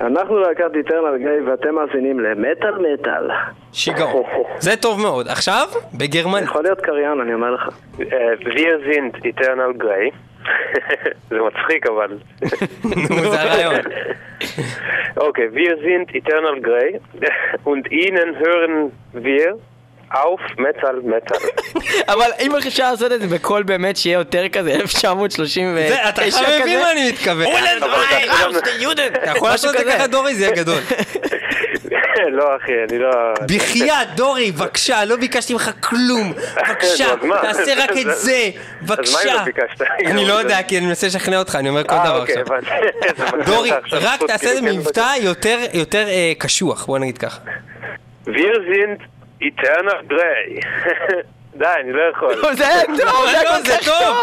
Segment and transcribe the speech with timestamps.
[0.00, 3.30] אנחנו להקת איטרנל גיי ואתם מאזינים למטאל מטאל.
[3.72, 4.24] שיגעון.
[4.58, 5.28] זה טוב מאוד.
[5.28, 6.44] עכשיו, בגרמניה.
[6.44, 7.68] יכול להיות קריין, אני אומר לך.
[8.40, 10.10] Wir sind Eternal Grey.
[11.30, 12.08] זה מצחיק אבל.
[13.10, 13.74] נו, זה הרעיון.
[15.16, 17.00] Okay, wir sind Eternal Grey
[17.64, 19.58] und Ihnen hören wir
[20.14, 21.42] auf Metal Metal.
[22.12, 26.44] אבל אם אפשר לעשות את זה בקול באמת שיהיה יותר כזה 1939 זה, אתה עכשיו
[26.60, 27.46] מבין מה אני מתכוון.
[28.92, 30.78] אתה יכול לעשות את זה ככה דורי, זה יהיה גדול.
[32.30, 33.10] לא אחי, אני לא...
[33.48, 36.32] בחייאת, דורי, בבקשה, לא ביקשתי ממך כלום.
[36.56, 37.38] בבקשה, אז מה?
[37.42, 38.50] תעשה רק את זה.
[38.80, 39.34] אז מה אם בבקשה.
[39.34, 39.82] לא ביקשת?
[40.06, 43.28] אני לא יודע, כי אני מנסה לשכנע אותך, אני אומר כל אה, דבר אוקיי, עכשיו.
[43.46, 47.38] דורי, רק תעשה את זה כן, מבטא יותר, יותר אה, קשוח, בוא נגיד ככה.
[48.26, 49.00] Sind
[49.44, 50.60] Eternal Grey.
[51.58, 52.54] די, אני לא יכול.
[52.56, 52.96] זה היה טוב,
[53.30, 54.16] זה היה לא, כל זה כך טוב.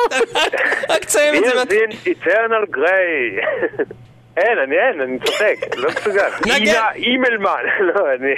[0.90, 1.64] רק תסיים את זה.
[2.06, 3.46] Eternal Grey.
[4.38, 6.30] אין, אני אין, אני צוחק, לא מסוגל.
[6.46, 6.54] נגן.
[6.54, 7.64] אינה אימלמן.
[7.96, 8.34] לא, אני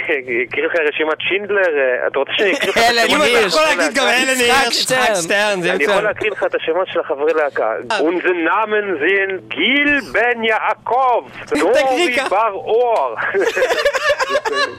[0.49, 3.47] אקריא לך רשימת שינדלר, אה, אתה רוצה שאני אקריא לך את אלן השמות אם אתה.
[3.47, 4.07] יכול להגיד גם?
[4.07, 5.61] אלן יצחק הירש, יצחק שטרן.
[5.61, 6.03] זה אני יכול.
[6.03, 7.75] להקריא לך את השמות של החברי להקה.
[7.89, 11.27] Unsere Namen sind גיל בן יעקב,
[11.59, 12.29] דרורי ככה.
[12.29, 13.15] בר אור.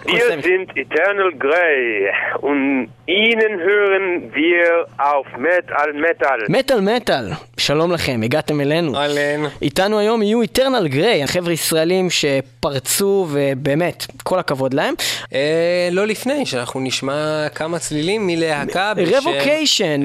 [0.06, 2.10] Wir sind Eternal Grey
[2.42, 6.38] und Ihnen hören wir auf Metal Metal.
[6.48, 8.96] מטאל מטאל, שלום לכם, הגעתם אלינו.
[8.96, 9.48] אהלן.
[9.62, 14.94] איתנו היום יהיו איטרנל גריי, החבר'ה ישראלים שפרצו ובאמת, כל הכבוד להם.
[15.34, 19.16] אה, לא לפני, שאנחנו נשמע כמה צלילים מלהקה בשם...
[19.16, 20.00] רבוקיישן,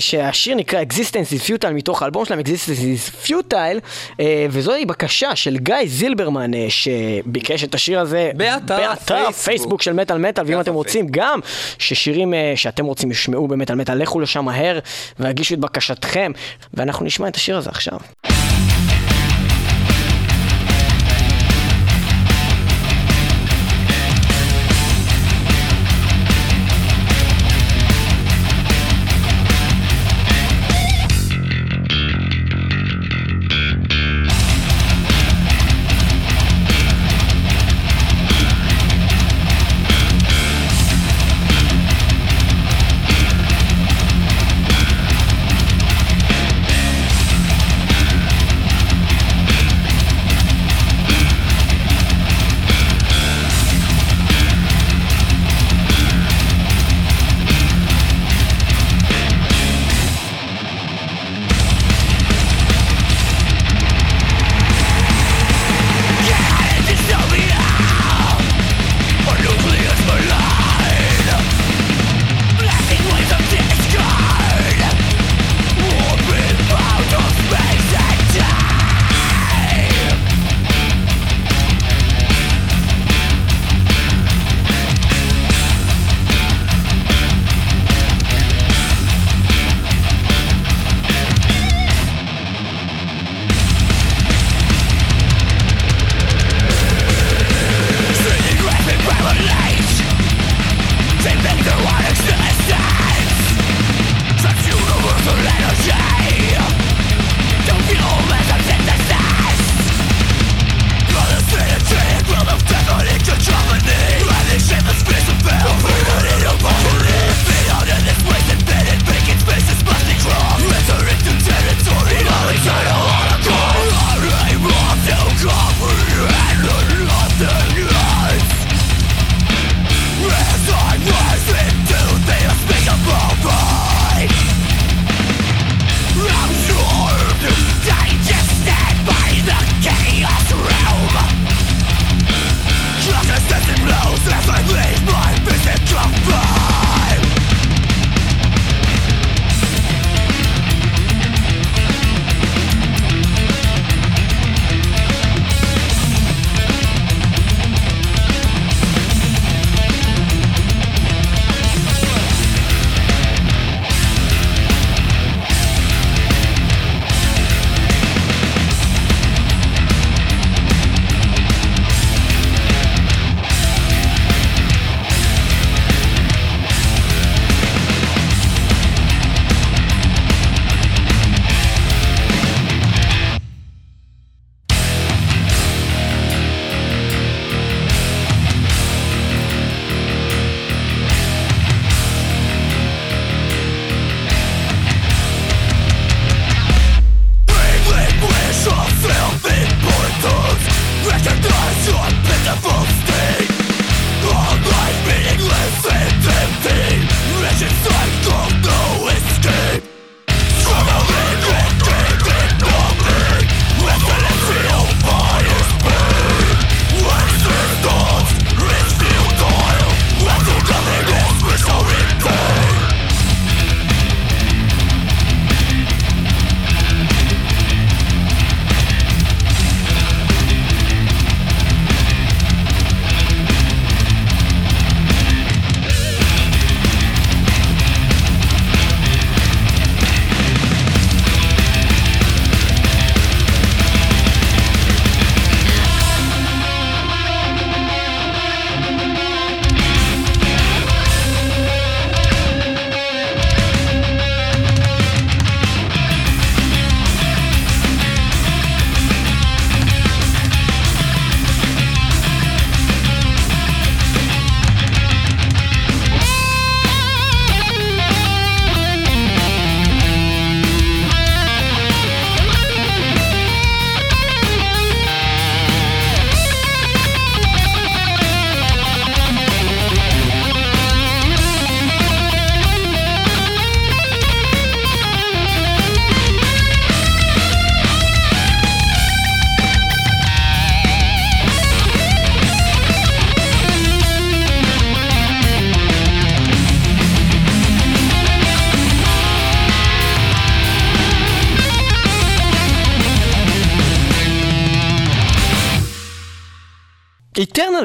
[0.00, 3.80] שהשיר נקרא Existence is Futile מתוך האלבום שלהם Existence is Futile,
[4.20, 9.44] אה, וזוהי בקשה של גיא זילברמן אה, שביקש את השיר הזה באתר באתר הפייסבוק.
[9.44, 11.40] פייסבוק של מטאל מטאל, ואם אתם רוצים גם
[11.78, 14.78] ששירים אה, שאתם רוצים ישמעו במטאל מטאל, לכו לשם מהר
[15.18, 16.32] והגישו את בקשתכם,
[16.74, 17.98] ואנחנו נשמע את השיר הזה עכשיו.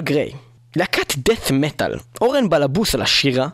[0.06, 0.32] Gray,
[0.75, 3.48] להקת death metal, אורן בלבוס על השירה,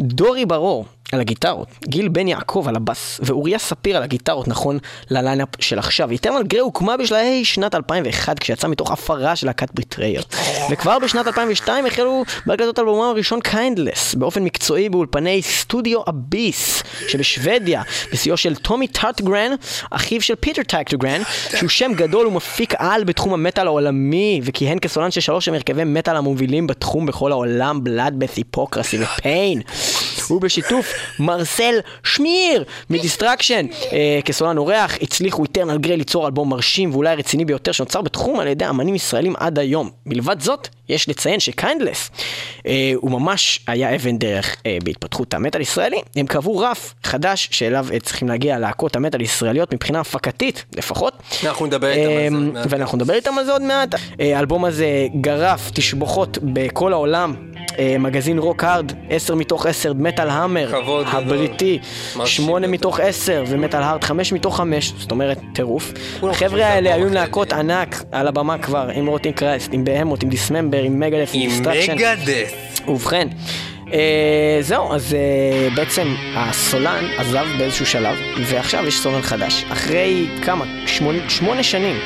[0.00, 4.78] דורי בר-אור על הגיטרות, גיל בן יעקב על הבאס, ואוריה ספיר על הגיטרות, נכון
[5.10, 6.10] ל line-up של עכשיו.
[6.10, 10.22] Eternal Gray הוקמה בשלהי שנת 2001, כשיצא מתוך אפרה של להקת Betrayer.
[10.70, 17.82] וכבר בשנת 2002 החלו בהקלטות אלבומם הראשון Kindless, באופן מקצועי באולפני סטודיו Abyss שבשוודיה,
[18.12, 19.50] בשיאו של טומי טארטגרן,
[19.90, 21.22] אחיו של פיטר טארטגרן,
[21.56, 26.66] שהוא שם גדול ומפיק על בתחום המטאל העולמי, וכיהן כסולן של שלושה מהרכבי מטאל המובילים
[26.66, 29.62] בתחום בכל העולם, Bloodbath, Hypocrisy ו Pain.
[30.28, 31.74] הוא בשיתוף מרסל
[32.04, 33.66] שמיר מ Destruction.
[33.92, 38.46] אה, כסולן אורח הצליחו Eternal Gray ליצור אלבום מרשים ואולי רציני ביותר שנוצר בתחום על
[38.46, 39.90] ידי אמנים ישראלים עד היום.
[40.06, 42.10] מלבד זאת, יש לציין ש Kindless
[42.66, 46.00] אה, הוא ממש היה אבן דרך אה, בהתפתחות המטאל הישראלי.
[46.16, 51.12] הם קבעו רף חדש שאליו אה, צריכים להגיע להקות המטאל הישראליות מבחינה הפקתית לפחות.
[51.44, 52.66] אנחנו נדבר איתם על זה עוד מעט.
[52.70, 53.94] ואנחנו נדבר איתם על זה עוד מעט.
[54.20, 57.34] אה, האלבום הזה גרף תשבוכות בכל העולם.
[57.78, 60.70] אה, מגזין רוק הארד, 10 מתוך 10, מטאל המר.
[61.06, 61.78] הבריטי,
[62.16, 62.74] מרשים 8 גדול.
[62.74, 65.92] מתוך 10, ומטאל הארד 5 מתוך 5, זאת אומרת טירוף.
[66.12, 70.28] חושבים החבר'ה האלה היו להקות ענק על הבמה כבר, עם רוטין קרייסט, עם בהמות, עם
[70.28, 71.94] דיסממבר, עם מגלף, עם עם דיסטרקשן.
[71.94, 72.80] מגדס.
[72.88, 73.28] ובכן,
[73.92, 79.64] אה, זהו, אז אה, בעצם הסולן עזב באיזשהו שלב, ועכשיו יש סולן חדש.
[79.72, 80.64] אחרי כמה?
[80.86, 81.96] שמונה, שמונה שנים.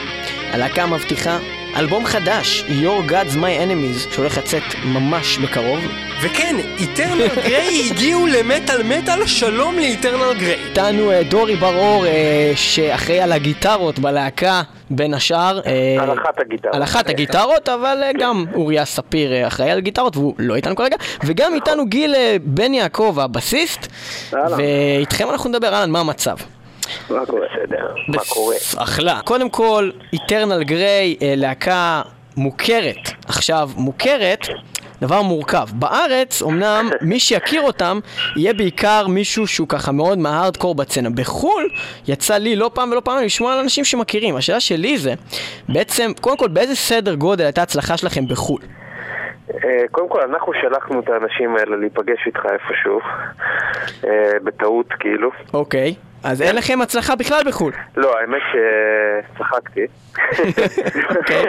[0.53, 1.39] הלהקה מבטיחה
[1.77, 5.81] אלבום חדש, Your God's My Enemies, שהולך לצאת ממש בקרוב.
[6.23, 10.65] וכן, איטרנל גריי הגיעו למטאל מטאל, שלום לאיטרנל גריי.
[10.69, 15.61] איתנו אה, דורי בר-אור, אה, שאחראי על הגיטרות בלהקה, בין השאר.
[15.67, 16.75] אה, על אחת הגיטרות.
[16.75, 20.77] על אחת הגיטרות, אבל אה, גם אוריה ספיר אה, אחראי על גיטרות, והוא לא איתנו
[20.77, 20.97] כרגע.
[21.25, 23.87] וגם איתנו גיל אה, בן יעקב, הבסיסט.
[24.33, 26.37] ואיתכם אנחנו נדבר, אהלן, מה המצב?
[27.11, 27.47] מה קורה?
[27.47, 28.57] בסדר, מה קורה?
[28.77, 29.21] אחלה.
[29.25, 32.03] קודם כל, איטרנל גריי, להקה
[32.37, 33.11] מוכרת.
[33.27, 34.47] עכשיו, מוכרת,
[35.01, 35.67] דבר מורכב.
[35.73, 37.99] בארץ, אמנם, מי שיכיר אותם,
[38.37, 41.09] יהיה בעיקר מישהו שהוא ככה מאוד מההארדקור בצנע.
[41.15, 41.69] בחו"ל,
[42.09, 44.37] יצא לי לא פעם ולא פעם לשמוע על אנשים שמכירים.
[44.37, 45.15] השאלה שלי זה,
[45.69, 48.61] בעצם, קודם כל, באיזה סדר גודל הייתה ההצלחה שלכם בחו"ל?
[49.65, 53.01] אה, קודם כל, אנחנו שלחנו את האנשים האלה להיפגש איתך איפשהו,
[54.05, 55.31] אה, בטעות כאילו.
[55.55, 55.95] אוקיי.
[56.25, 57.73] אז אין לכם הצלחה בכלל בחו"ל.
[57.97, 59.87] לא, האמת שצחקתי.
[61.17, 61.45] אוקיי.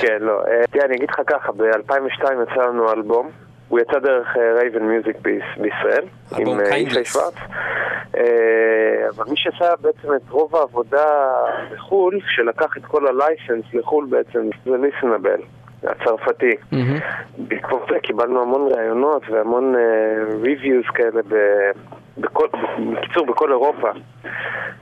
[0.00, 0.40] כן, לא.
[0.48, 3.30] אה, תראה, אני אגיד לך ככה, ב-2002 יצא לנו אלבום.
[3.68, 5.16] הוא יצא דרך רייבן מיוזיק
[5.56, 6.04] בישראל,
[6.38, 6.74] עם אה, Kindness.
[6.98, 7.34] ישי שוורץ.
[8.16, 8.22] אה,
[9.16, 11.32] אבל מי שעשה בעצם את רוב העבודה
[11.74, 15.40] בחו"ל, שלקח את כל הלייסנס לחו"ל בעצם, זה ליסנבל,
[15.82, 16.56] הצרפתי.
[17.38, 19.74] בעקבות זה קיבלנו המון ראיונות והמון
[20.42, 21.70] ריוויוז כאלה ב-
[22.20, 22.46] בכל,
[22.92, 23.88] בקיצור בכל אירופה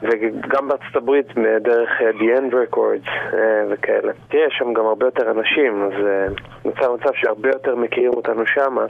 [0.03, 1.27] וגם בארצות הברית
[1.61, 4.13] דרך אה, The End Records אה, וכאלה.
[4.29, 6.27] תראה, יש שם גם הרבה יותר אנשים, אז אה,
[6.65, 8.85] נוצר מצב שהרבה יותר מכירים אותנו שמה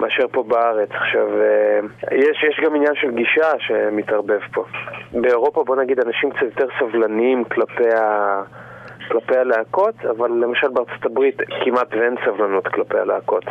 [0.00, 0.88] מאשר פה בארץ.
[0.90, 1.80] עכשיו, אה,
[2.12, 4.64] יש, יש גם עניין של גישה שמתערבב פה.
[5.12, 8.42] באירופה בוא נגיד אנשים קצת יותר סבלניים כלפי ה...
[9.08, 13.44] כלפי הלהקות, אבל למשל בארצות הברית כמעט ואין סבלנות כלפי הלהקות.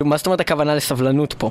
[0.00, 1.50] מה זאת אומרת הכוונה לסבלנות פה?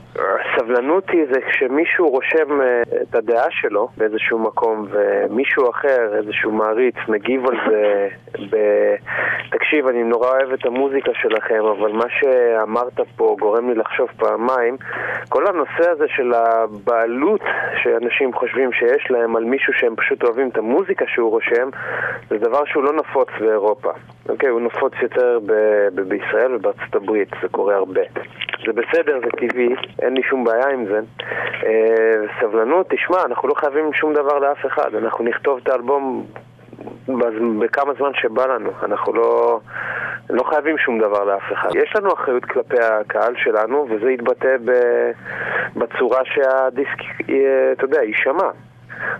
[0.58, 6.96] סבלנות היא זה כשמישהו רושם אה, את הדעה שלו באיזשהו מקום ומישהו אחר, איזשהו מעריץ,
[7.08, 8.08] מגיב על זה
[8.50, 8.56] ב...
[9.52, 14.78] תקשיב, אני נורא אוהב את המוזיקה שלכם, אבל מה שאמרת פה גורם לי לחשוב פעמיים.
[15.30, 17.42] כל הנושא הזה של הבעלות
[17.84, 21.70] שאנשים חושבים שיש להם על מישהו שהם פשוט אוהבים את המוזיקה שהוא רושם,
[22.30, 23.92] זה דבר שהוא לא נפוץ באירופה.
[24.30, 28.02] אוקיי, הוא נפוץ יותר ב- ב- בישראל ובארצות הברית, זה קורה הרבה.
[28.66, 31.00] זה בסדר, זה טבעי, אין לי שום בעיה עם זה.
[31.66, 36.26] אה, סבלנות, תשמע, אנחנו לא חייבים שום דבר לאף אחד, אנחנו נכתוב את האלבום
[37.60, 39.60] בכמה זמן שבא לנו, אנחנו לא,
[40.30, 41.70] לא חייבים שום דבר לאף אחד.
[41.76, 44.56] יש לנו אחריות כלפי הקהל שלנו, וזה יתבטא
[45.76, 48.50] בצורה שהדיסק, יהיה, אתה יודע, יישמע.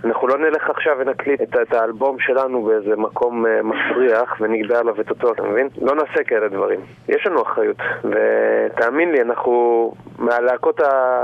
[0.04, 5.00] אנחנו לא נלך עכשיו ונקליט את, את האלבום שלנו באיזה מקום uh, מסריח ונגדע עליו
[5.00, 5.68] את אותו, אתה מבין?
[5.82, 6.80] לא נעשה כאלה דברים.
[7.08, 10.80] יש לנו אחריות, ותאמין לי, אנחנו מהלהקות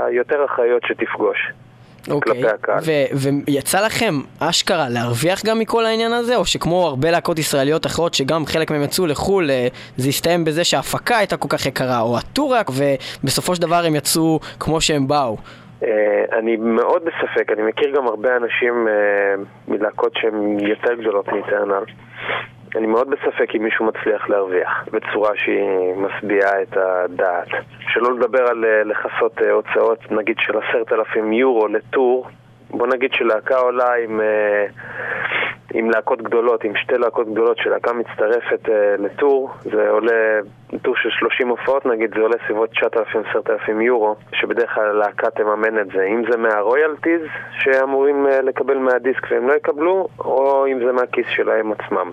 [0.07, 1.51] היותר אחראיות שתפגוש.
[2.09, 2.43] אוקיי.
[3.47, 8.45] ויצא לכם אשכרה להרוויח גם מכל העניין הזה, או שכמו הרבה להקות ישראליות אחרות שגם
[8.45, 9.67] חלק מהם יצאו לחו"ל, אה,
[9.97, 13.95] זה הסתיים בזה שההפקה הייתה כל כך יקרה, או הטור רק, ובסופו של דבר הם
[13.95, 15.37] יצאו כמו שהם באו.
[15.83, 19.35] אה, אני מאוד בספק, אני מכיר גם הרבה אנשים אה,
[19.67, 21.83] מלהקות שהן יותר גדולות מאיטרנל.
[22.75, 27.47] אני מאוד בספק אם מישהו מצליח להרוויח בצורה שהיא משביעה את הדעת.
[27.79, 32.27] שלא לדבר על אה, לכסות הוצאות, נגיד של עשרת אלפים יורו לטור.
[32.73, 34.65] בוא נגיד שלהקה עולה עם, אה,
[35.73, 40.39] עם להקות גדולות, עם שתי להקות גדולות שלהקה מצטרפת אה, לטור, זה עולה,
[40.81, 45.87] טור של 30 הופעות נגיד, זה עולה סביבות 9,000-10,000 יורו, שבדרך כלל הלהקה תממן את
[45.87, 47.21] זה, אם זה מהרויאלטיז
[47.59, 52.11] שאמורים אה, לקבל מהדיסק והם לא יקבלו, או אם זה מהכיס שלהם עצמם.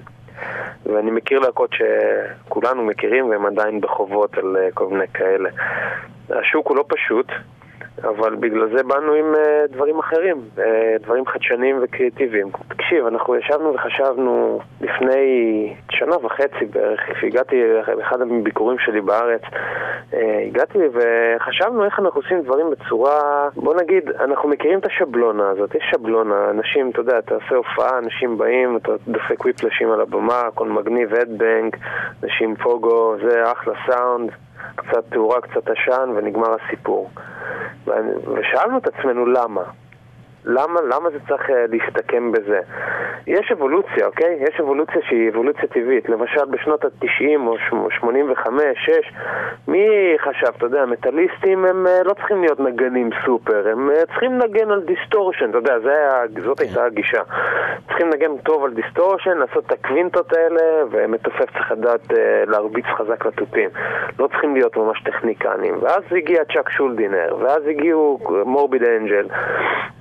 [0.86, 5.50] ואני מכיר להקות שכולנו מכירים והם עדיין בחובות על כל מיני כאלה.
[6.30, 7.26] השוק הוא לא פשוט,
[8.04, 10.60] אבל בגלל זה באנו עם uh, דברים אחרים, uh,
[11.02, 12.46] דברים חדשניים וקריאטיביים.
[12.68, 17.62] תקשיב, אנחנו ישבנו וחשבנו לפני שנה וחצי בערך, הגעתי
[17.96, 24.48] לאחד הביקורים שלי בארץ, uh, הגעתי וחשבנו איך אנחנו עושים דברים בצורה, בוא נגיד, אנחנו
[24.48, 28.92] מכירים את השבלונה הזאת, יש שבלונה, אנשים, אתה יודע, אתה עושה הופעה, אנשים באים, אתה
[29.08, 31.76] דופק וויפלשים על הבמה, הכל מגניב, הדבנג,
[32.24, 34.30] אנשים פוגו, זה אחלה סאונד.
[34.76, 37.10] קצת תאורה, קצת עשן, ונגמר הסיפור.
[38.36, 39.62] ושאלנו את עצמנו למה.
[40.45, 42.61] למה, למה זה צריך אה, להסתכם בזה?
[43.26, 44.38] יש אבולוציה, אוקיי?
[44.40, 46.09] יש אבולוציה שהיא אבולוציה טבעית.
[46.09, 47.57] למשל בשנות ה-90 או
[47.90, 49.12] 85, 6,
[49.68, 54.33] מי חשב, אתה יודע, מטאליסטים הם אה, לא צריכים להיות נגנים סופר, הם אה, צריכים
[54.33, 57.23] לנגן על דיסטורשן, אתה יודע, היה, זאת הייתה הגישה.
[57.87, 62.12] צריכים לנגן טוב על דיסטורשן, לעשות את הקווינטות האלה, ומתופף צריך לדעת
[62.47, 63.71] להרביץ חזק לתופים.
[64.18, 65.75] לא צריכים להיות ממש טכניקנים.
[65.83, 69.26] ואז הגיע צ'אק שולדינר, ואז הגיעו Morbid Angel.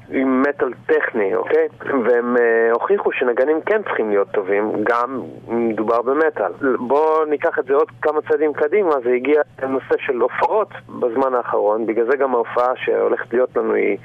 [0.10, 1.68] עם מטאל טכני, אוקיי?
[1.82, 2.40] והם uh,
[2.74, 6.52] הוכיחו שנגנים כן צריכים להיות טובים, גם אם מדובר במטאל.
[6.80, 11.86] בואו ניקח את זה עוד כמה צעדים קדימה, זה הגיע לנושא של הופעות בזמן האחרון,
[11.86, 13.98] בגלל זה גם ההופעה שהולכת להיות לנו היא...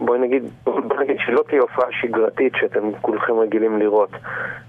[0.00, 4.10] בואי נגיד, בוא נגיד שלא תהיה הופעה שגרתית שאתם כולכם רגילים לראות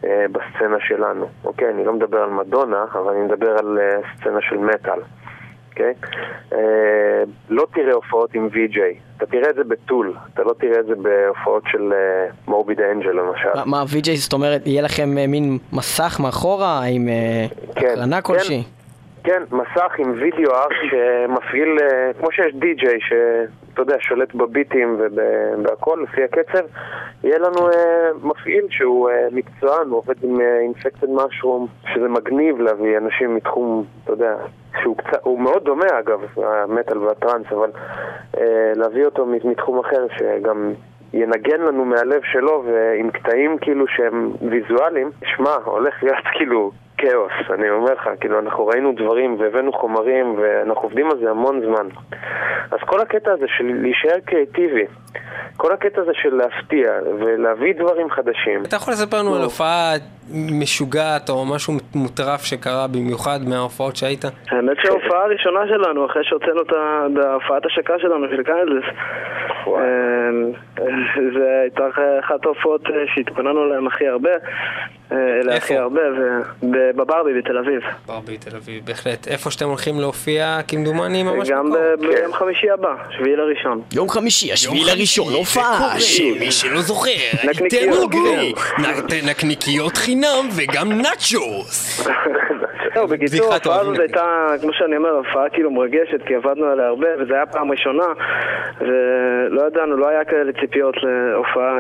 [0.06, 1.70] אה, בסצנה שלנו, אוקיי?
[1.70, 5.00] אני לא מדבר על מדונה, אבל אני מדבר על אה, סצנה של מטאל.
[5.76, 5.94] אוקיי?
[6.54, 10.86] אה, לא תראה הופעות עם וי-ג'יי, אתה תראה את זה בטול, אתה לא תראה את
[10.86, 11.94] זה בהופעות של
[12.48, 13.50] מורביד אה, אנג'ל למשל.
[13.66, 17.08] מה וי-ג'יי זאת אומרת, יהיה לכם אה, מין מסך מאחורה עם
[17.76, 18.34] כן, הקרנה כן.
[18.34, 18.64] כלשהי?
[19.24, 21.78] כן, מסך עם וידאו ארט שמפעיל,
[22.20, 26.66] כמו שיש די-ג'יי שאתה יודע, שולט בביטים ובהכל לפי הקצב,
[27.24, 27.70] יהיה לנו
[28.24, 34.36] מפעיל שהוא מקצוען, הוא עובד עם אינפקטד משרום, שזה מגניב להביא אנשים מתחום, אתה יודע,
[34.82, 37.72] שהוא קצת, הוא מאוד דומה אגב, המטאל והטראנס, אבל
[38.38, 40.74] אה, להביא אותו מתחום אחר שגם
[41.14, 47.70] ינגן לנו מהלב שלו ועם קטעים כאילו שהם ויזואליים, שמע, הולך להיות כאילו כאוס, אני
[47.70, 51.88] אומר לך, כאילו אנחנו ראינו דברים והבאנו חומרים ואנחנו עובדים על זה המון זמן.
[52.72, 54.86] אז כל הקטע הזה של להישאר קריאטיבי
[55.58, 58.64] כל הקטע הזה של להפתיע ולהביא דברים חדשים.
[58.64, 59.94] אתה יכול לספר לנו על הופעה
[60.62, 64.26] משוגעת או משהו מוטרף שקרה במיוחד מההופעות שהיית?
[64.52, 66.72] האמת שההופעה הראשונה שלנו, אחרי שהוצאנו את
[67.26, 68.86] ההופעת השקה שלנו של Kindless,
[69.68, 70.52] אמ,
[71.34, 71.84] זה הייתה
[72.20, 72.82] אחת ההופעות
[73.16, 74.32] שהתכוננו להן הכי הרבה.
[75.12, 76.02] אלה הכי הרבה,
[76.96, 77.82] בברבי בתל אביב.
[78.06, 79.28] ברבי בתל אביב, בהחלט.
[79.28, 81.72] איפה שאתם הולכים להופיע, כמדומני, ממש מקום.
[81.76, 83.82] גם ביום חמישי הבא, שביעי לראשון.
[83.94, 87.12] יום חמישי, השביעי לראשון, הופעה שמי שלא זוכר,
[87.44, 88.54] ניתן גרי,
[89.26, 92.08] נקניקיות חינם וגם נאצ'וס.
[92.96, 97.08] זהו, בקיצור, ההופעה הזאת הייתה, כמו שאני אומר, הופעה כאילו מרגשת, כי עבדנו עליה הרבה,
[97.20, 98.06] וזו הייתה פעם ראשונה,
[98.80, 101.78] ולא ידענו, לא היה כאלה ציפיות להופעה,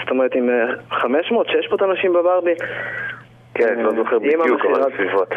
[0.00, 0.50] זאת אומרת, עם
[0.90, 2.54] 500, 600 אנשים בברבי.
[3.56, 5.28] כן, לא זוכר בדיוק, אבל סביבות.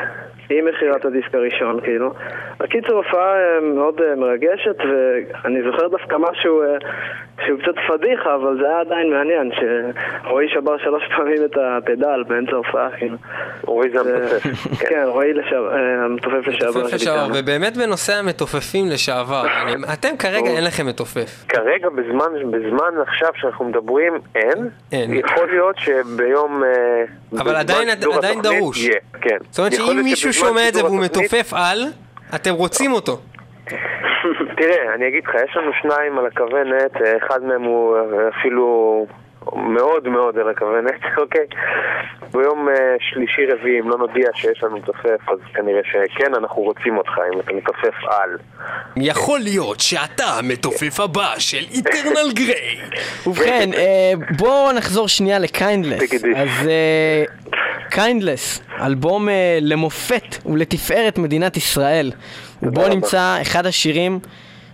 [0.49, 2.13] עם מכירת הדיסק הראשון, כאילו.
[2.59, 6.77] בקיצור, הופעה אה, מאוד אה, מרגשת, ואני זוכר דווקא משהו אה,
[7.45, 12.51] שהוא קצת פדיחה, אבל זה היה עדיין מעניין, שרועי שבר שלוש פעמים את הפדל באמצע
[12.51, 13.17] ההופעה, כאילו.
[13.65, 14.43] רועי זה המתופף.
[14.89, 15.31] כן, רועי
[16.05, 16.79] המתופף לשעבר.
[16.79, 19.43] מתופף לשעבר, ובאמת בנושא המתופפים לשעבר,
[19.93, 21.45] אתם כרגע אין לכם מתופף.
[21.49, 24.69] כרגע, בזמן עכשיו שאנחנו מדברים, אין.
[24.91, 25.13] אין.
[25.13, 26.63] יכול להיות שביום...
[27.37, 28.89] אבל עדיין דרוש.
[29.21, 29.37] כן.
[29.49, 31.85] זאת אומרת שאם מישהו שומע את זה והוא מתופף על,
[32.35, 33.17] אתם רוצים אותו.
[34.57, 37.97] תראה, אני אגיד לך, יש לנו שניים על הכוונת, אחד מהם הוא
[38.29, 39.05] אפילו
[39.55, 41.45] מאוד מאוד על הכוונת, אוקיי?
[42.31, 46.97] ביום uh, שלישי רביעי, אם לא נודיע שיש לנו מתופף, אז כנראה שכן, אנחנו רוצים
[46.97, 48.37] אותך, אם אתה מתופף על.
[48.97, 52.77] יכול להיות שאתה המתופף הבא של איטרנל גריי.
[53.27, 56.13] ובכן, אה, בואו נחזור שנייה ל Kindless.
[56.35, 56.69] אז
[57.89, 59.27] Kindless, אה, אלבום
[59.61, 62.11] למופת ולתפארת מדינת ישראל.
[62.63, 64.19] ובו נמצא אחד השירים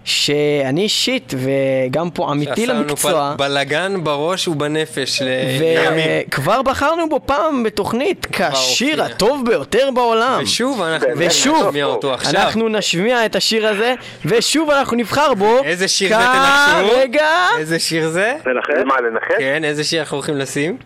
[0.06, 3.12] שאני אישית, וגם פה אמיתי למקצוע.
[3.12, 5.80] שעשה לנו בלאגן בראש ובנפש לימים.
[6.28, 10.40] וכבר בחרנו בו פעם בתוכנית כשיר הטוב ביותר בעולם.
[10.44, 12.42] ושוב אנחנו נשמיע אותו עכשיו.
[12.42, 13.94] אנחנו נשמיע את השיר הזה,
[14.26, 15.64] ושוב אנחנו נבחר בו.
[15.64, 16.98] איזה שיר זה תנחשו?
[16.98, 17.48] רגע.
[17.58, 18.36] איזה שיר זה?
[18.46, 18.84] לנחש?
[18.86, 19.36] מה, לנחש?
[19.40, 20.78] כן, איזה שיר אנחנו הולכים לשים?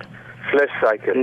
[0.81, 1.13] סייקל.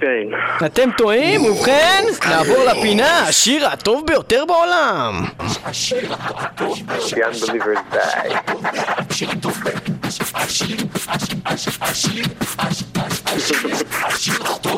[0.00, 0.30] פיין.
[0.66, 1.44] אתם טועים?
[1.44, 5.24] ובכן, נעבור לפינה, השיר הטוב ביותר בעולם.
[5.64, 6.78] השיר הטוב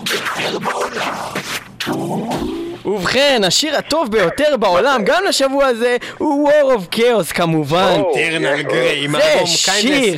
[0.09, 1.11] ביותר בעולם.
[2.85, 8.02] ובכן, השיר הטוב ביותר בעולם, גם לשבוע הזה, הוא War of Chaos כמובן.
[8.15, 10.15] טרנל גריי, זה שיר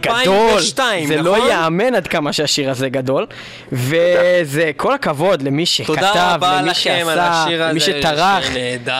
[0.00, 0.60] גדול,
[1.06, 1.48] זה לא נכון?
[1.48, 3.26] ייאמן עד כמה שהשיר הזה גדול.
[3.72, 8.44] וזה כל הכבוד למי שכתב, למי שעשה, למי שטרח.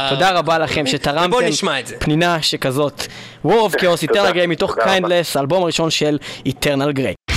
[0.08, 1.36] תודה רבה לכם שתרמתם
[1.98, 3.06] פנינה שכזאת.
[3.46, 7.35] War of Chaos, Eternal Grey מתוך Kindless, האלבום הראשון של Eternal Grey.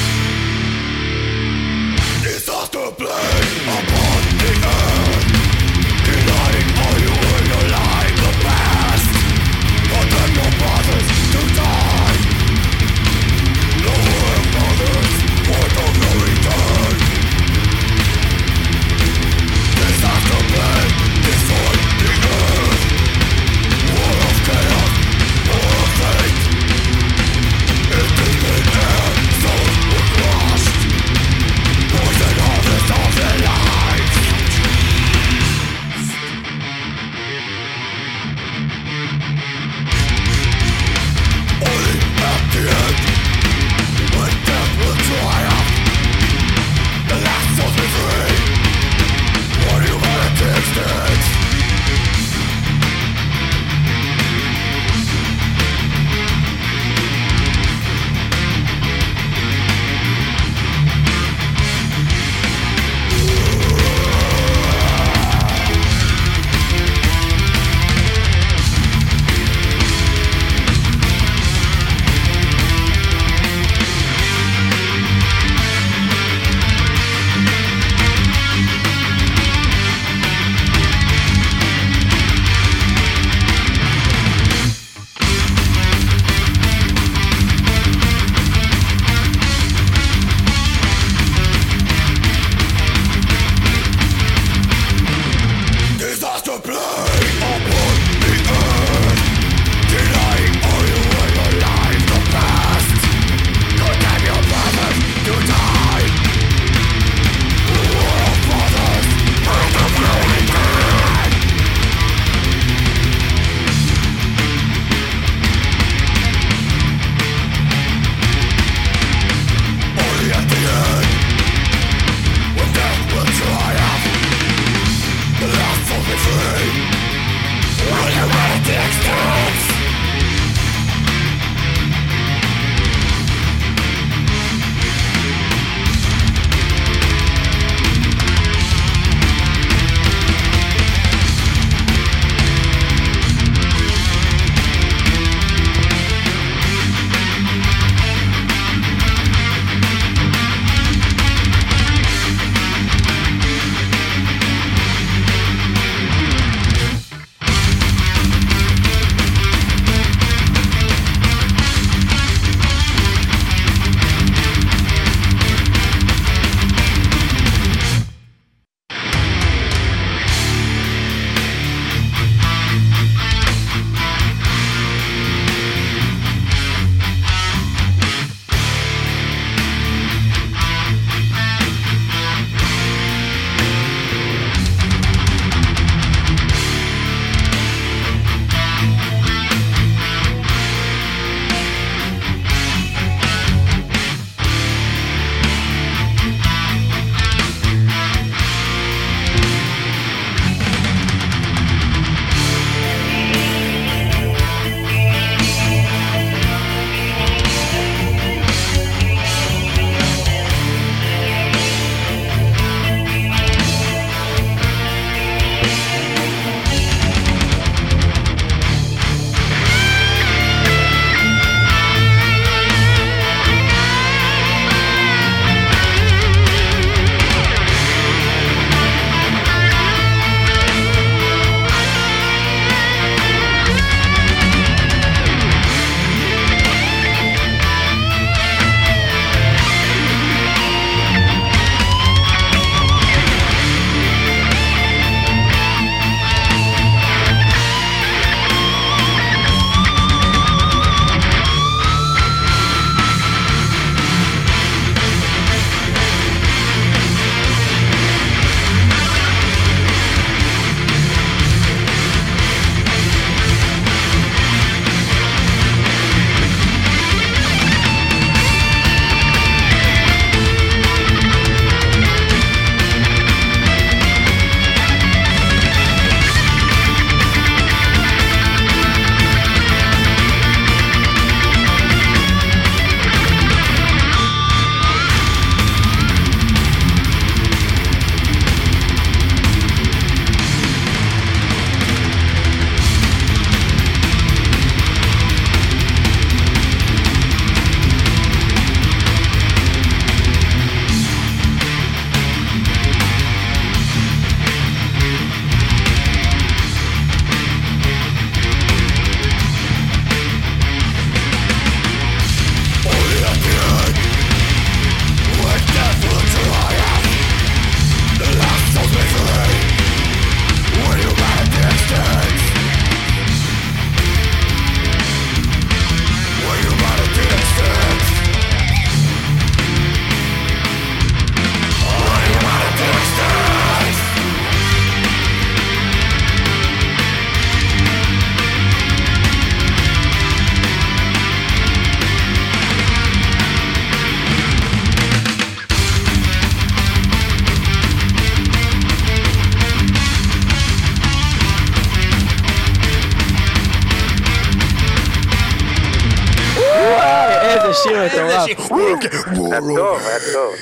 [359.75, 360.55] טוב, היה טוב.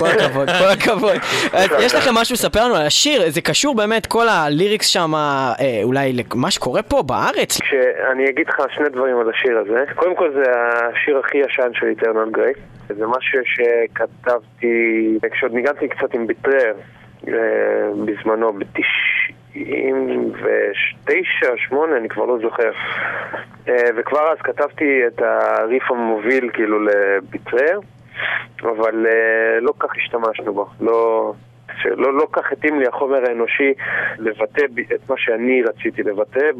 [0.00, 1.16] כל הכבוד, כל הכבוד.
[1.84, 3.30] יש לכם משהו לספר לנו על השיר?
[3.30, 7.58] זה קשור באמת, כל הליריקס שם, אה, אולי למה שקורה פה בארץ?
[8.12, 9.84] אני אגיד לך שני דברים על השיר הזה.
[9.94, 12.52] קודם כל זה השיר הכי ישן של איטרנל גריי.
[12.88, 16.74] זה משהו שכתבתי כשעוד ניגנתי קצת עם ביטרר
[17.28, 17.32] אה,
[18.04, 19.58] בזמנו, ב-99,
[21.56, 22.70] 8, אני כבר לא זוכר.
[23.68, 27.80] אה, וכבר אז כתבתי את הריף המוביל כאילו לביטרר,
[28.62, 30.66] אבל אה, לא כך השתמשנו בו.
[30.80, 31.32] לא...
[31.82, 33.72] שלא לא כך התאים לי החומר האנושי
[34.18, 36.50] לבטא את מה שאני רציתי לבטא,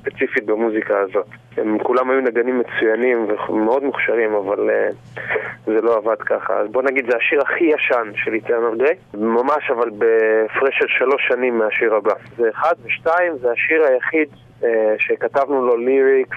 [0.00, 1.26] ספציפית במוזיקה הזאת.
[1.56, 5.20] הם כולם היו נגנים מצוינים ומאוד מוכשרים, אבל uh,
[5.66, 6.54] זה לא עבד ככה.
[6.54, 11.22] אז בוא נגיד, זה השיר הכי ישן של איטרנל דיי, ממש אבל בהפרש של שלוש
[11.28, 12.14] שנים מהשיר הבא.
[12.36, 14.28] זה אחד, ושתיים, זה השיר היחיד
[14.60, 14.64] uh,
[14.98, 16.36] שכתבנו לו lyrics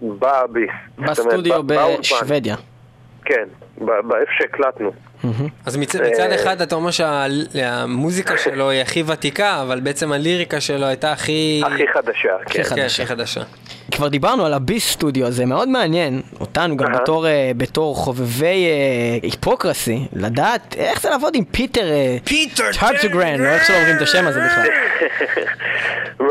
[0.00, 0.70] ב Abyss.
[0.98, 2.56] בסטודיו בשוודיה.
[3.24, 3.44] כן,
[3.78, 4.92] באיפה שהקלטנו.
[5.66, 11.12] אז מצד אחד אתה אומר שהמוזיקה שלו היא הכי ותיקה, אבל בעצם הליריקה שלו הייתה
[11.12, 11.62] הכי...
[11.66, 12.62] הכי חדשה, כן.
[12.86, 13.40] הכי חדשה.
[13.90, 17.26] כבר דיברנו על ה Abyss Studio, זה מאוד מעניין אותנו גם בתור,
[17.56, 18.66] בתור חובבי
[19.22, 21.86] Hypocrisy, לדעת איך זה לעבוד עם פיטר...
[22.24, 24.66] פיטר טאגטגרן, או איך שלא אומרים את השם הזה בכלל.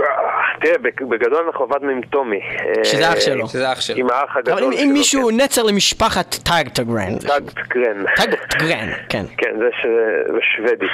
[0.61, 0.77] תראה,
[1.09, 2.39] בגדול אנחנו עבדנו עם טומי.
[2.83, 3.47] שזה אח שלו.
[3.47, 3.97] שזה אח שלו.
[3.97, 4.67] עם האח הגדול שלו.
[4.67, 7.17] אבל אם מישהו נצר למשפחת טאגטגרן.
[7.27, 8.05] טאגטגרן.
[8.15, 9.23] טאגטגרן, כן.
[9.37, 10.85] כן, זה שוודי.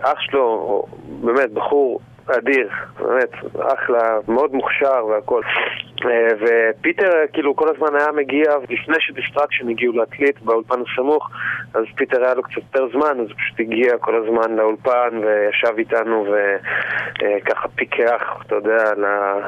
[0.00, 5.42] אח שלו, באמת, בחור אדיר, באמת, אחלה, מאוד מוכשר והכל.
[6.04, 11.30] אה, ופיטר כאילו כל הזמן היה מגיע, לפני ש Destruction הגיעו להקליט באולפן הסמוך,
[11.74, 15.78] אז פיטר היה לו קצת יותר זמן, אז הוא פשוט הגיע כל הזמן לאולפן וישב
[15.78, 19.04] איתנו וככה פיקח, אתה יודע, על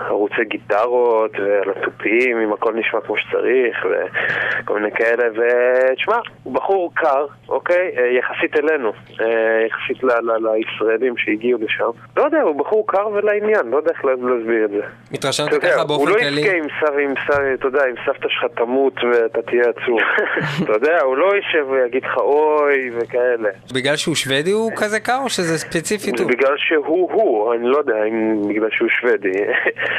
[0.08, 5.24] ערוצי גיטרות ועל התופים, אם הכל נשמע כמו שצריך וכל מיני כאלה.
[5.28, 7.90] ותשמע, הוא בחור קר, אוקיי?
[7.98, 11.90] אה, יחסית אלינו, אה, יחסית לישראלים שהגיעו לשם.
[12.16, 14.80] לא יודע, הוא בחור קר ולעניין, לא יודע איך להסביר את זה.
[15.12, 16.48] מתרשמת ככה באופן כללי?
[16.48, 19.98] הוא לא יזכה עם סבא, אתה יודע, עם סבתא שלך תמות ואתה תהיה עצוב.
[20.62, 23.48] אתה יודע, הוא לא יישב ויגיד לך אוי וכאלה.
[23.74, 26.28] בגלל שהוא שוודי הוא כזה קר או שזה ספציפית הוא?
[26.28, 29.32] בגלל שהוא הוא, אני לא יודע אם בגלל שהוא שוודי.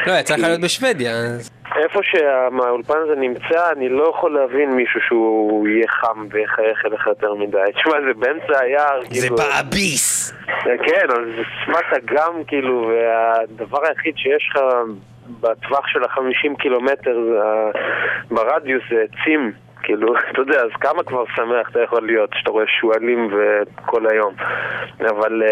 [0.08, 1.12] לא, יצא לך להיות בשוודיה.
[1.75, 7.34] איפה שהאולפן הזה נמצא, אני לא יכול להבין מישהו שהוא יהיה חם ויחייך אליך יותר
[7.34, 7.58] מדי.
[7.75, 9.38] תשמע, זה באמצע היער, כאילו...
[9.38, 10.34] זה באביס!
[10.63, 14.63] כן, אבל זה שפת אגם, כאילו, והדבר היחיד שיש לך
[15.41, 17.17] בטווח של החמישים קילומטר
[18.32, 19.51] ברדיוס זה עצים.
[19.84, 23.29] כאילו, אתה יודע, אז כמה כבר שמח אתה יכול להיות שאתה רואה שועלים
[23.86, 24.34] כל היום.
[24.99, 25.43] אבל,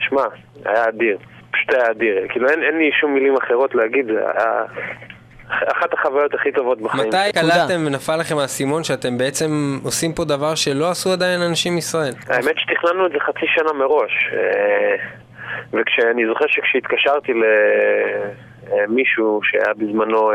[0.00, 0.22] שמע,
[0.64, 1.18] היה אדיר.
[1.50, 2.28] פשוט היה אדיר.
[2.28, 4.64] כאילו, אין, אין לי שום מילים אחרות להגיד, זה היה...
[5.48, 7.08] אחת החוויות הכי טובות בחיים.
[7.08, 12.12] מתי קלטתם ונפל לכם האסימון שאתם בעצם עושים פה דבר שלא עשו עדיין אנשים מישראל?
[12.28, 14.12] האמת שתכננו את זה חצי שנה מראש.
[15.72, 17.32] וכשאני זוכר שכשהתקשרתי
[18.72, 20.32] למישהו שהיה בזמנו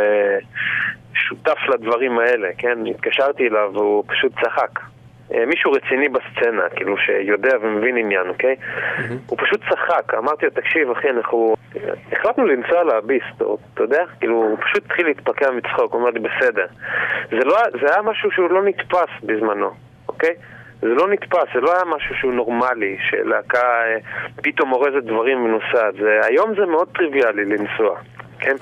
[1.14, 2.78] שותף לדברים האלה, כן?
[2.90, 4.80] התקשרתי אליו והוא פשוט צחק.
[5.48, 8.56] מישהו רציני בסצנה, כאילו שיודע ומבין עניין, אוקיי?
[8.56, 9.14] Mm-hmm.
[9.28, 11.56] הוא פשוט צחק, אמרתי לו, תקשיב אחי, אנחנו
[12.12, 13.42] החלטנו לנסוע לאביסט,
[13.74, 14.04] אתה יודע?
[14.20, 16.66] כאילו, הוא פשוט התחיל להתפקע מצחוק, הוא אמר לי, בסדר.
[17.30, 19.72] זה, לא, זה היה משהו שהוא לא נתפס בזמנו,
[20.08, 20.34] אוקיי?
[20.82, 23.84] זה לא נתפס, זה לא היה משהו שהוא נורמלי, שלהקה
[24.44, 25.94] פתאום אורזת דברים ונוסעת.
[26.24, 28.00] היום זה מאוד טריוויאלי לנסוע.
[28.44, 28.56] כן?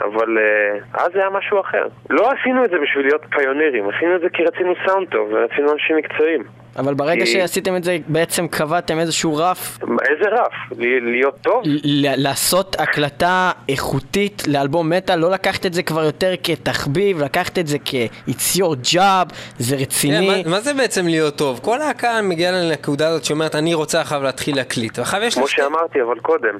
[0.00, 1.86] אבל uh, אז זה היה משהו אחר.
[2.10, 5.72] לא עשינו את זה בשביל להיות פיונירים, עשינו את זה כי רצינו סאונד טוב ורצינו
[5.72, 6.42] אנשים מקצועיים.
[6.76, 7.32] אבל ברגע כי...
[7.32, 9.78] שעשיתם את זה, בעצם קבעתם איזשהו רף.
[9.82, 10.78] איזה רף?
[10.78, 11.62] להיות טוב?
[11.94, 17.78] לעשות הקלטה איכותית לאלבום מטאל, לא לקחת את זה כבר יותר כתחביב, לקחת את זה
[17.84, 20.42] כ-It's your job, זה רציני.
[20.42, 21.60] Yeah, מה, מה זה בעצם להיות טוב?
[21.62, 24.98] כל הקהל מגיע לנקודה הזאת שאומרת, אני רוצה עכשיו להתחיל להקליט.
[25.34, 25.48] כמו.
[25.48, 26.58] שאמרתי, אבל קודם,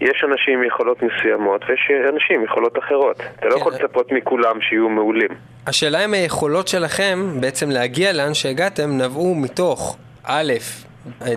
[0.00, 3.16] יש אנשים עם יכולות מסוימות ויש אנשים עם יכולות אחרות.
[3.38, 3.60] אתה לא כן.
[3.60, 5.28] יכול לצפות מכולם שיהיו מעולים.
[5.66, 10.52] השאלה אם היכולות שלכם בעצם להגיע לאן שהגעתם נבעו מתוך א',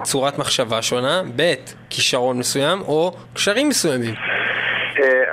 [0.03, 1.53] צורת מחשבה שונה, ב',
[1.89, 4.15] כישרון מסוים או קשרים מסוימים.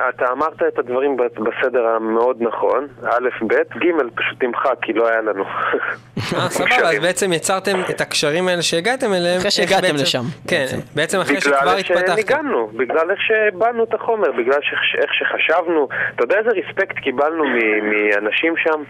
[0.09, 5.21] אתה אמרת את הדברים בסדר המאוד נכון, א', ב', ג', פשוט נמחק כי לא היה
[5.21, 5.45] לנו.
[5.45, 9.39] אה, סבבה, אז בעצם יצרתם את הקשרים האלה שהגעתם אליהם.
[9.39, 10.23] אחרי שהגעתם לשם.
[10.49, 11.95] כן, בעצם אחרי שכבר התפתחתם.
[11.95, 14.59] בגלל איך שניגענו, בגלל איך שבאנו את החומר, בגלל
[14.99, 15.89] איך שחשבנו.
[16.15, 17.45] אתה יודע איזה ריספקט קיבלנו
[17.83, 18.83] מאנשים שם?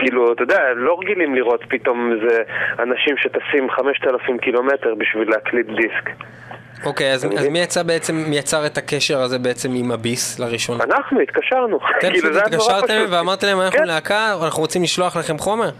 [0.00, 2.42] כאילו, אתה יודע, לא רגילים לראות פתאום איזה
[2.78, 6.10] אנשים שטסים 5,000 קילומטר בשביל להקליט דיסק.
[6.84, 10.84] אוקיי, אז, אז מי יצא בעצם, מי יצר את הקשר הזה בעצם עם הביס לראשונה?
[10.84, 11.78] אנחנו התקשרנו.
[11.98, 13.84] אתם כאילו, פשוט התקשרתם ואמרתם להם אנחנו כן.
[13.84, 15.70] להקה, אנחנו רוצים לשלוח לכם חומר?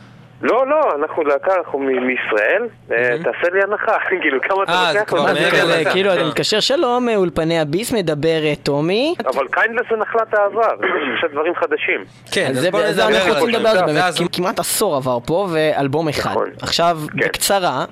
[0.42, 4.98] לא, לא, אנחנו להקה, אנחנו מישראל, אה, תעשה לי הנחה, כאילו, כמה אתה אה, זה
[4.98, 5.90] לוקח כבר מעבר כזה, לזה.
[5.92, 6.28] כאילו אתה אה.
[6.28, 9.14] מתקשר שלום, אה, אולפני ה Abyss מדבר אה, טומי.
[9.34, 10.68] אבל Kindless זה נחלת העבר,
[11.14, 12.00] יש דברים חדשים.
[12.32, 14.18] כן, אז בוא זה נדבר אנחנו רוצים על לדבר על זה.
[14.20, 16.30] באמת, כמעט עשור עבר פה, ואלבום אחד.
[16.30, 16.48] נכון.
[16.62, 17.26] עכשיו, כן.
[17.28, 17.84] בקצרה,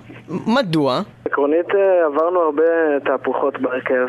[0.47, 1.01] מדוע?
[1.27, 2.63] עקרונית אה, עברנו הרבה
[3.05, 4.07] תהפוכות בהרכב.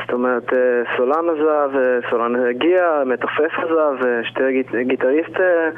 [0.00, 0.58] זאת אומרת, אה,
[0.96, 5.68] סולן עזב, אה, סולן הגיע, מתופף עזב, אה, שתי גיט- גיטריסט אה,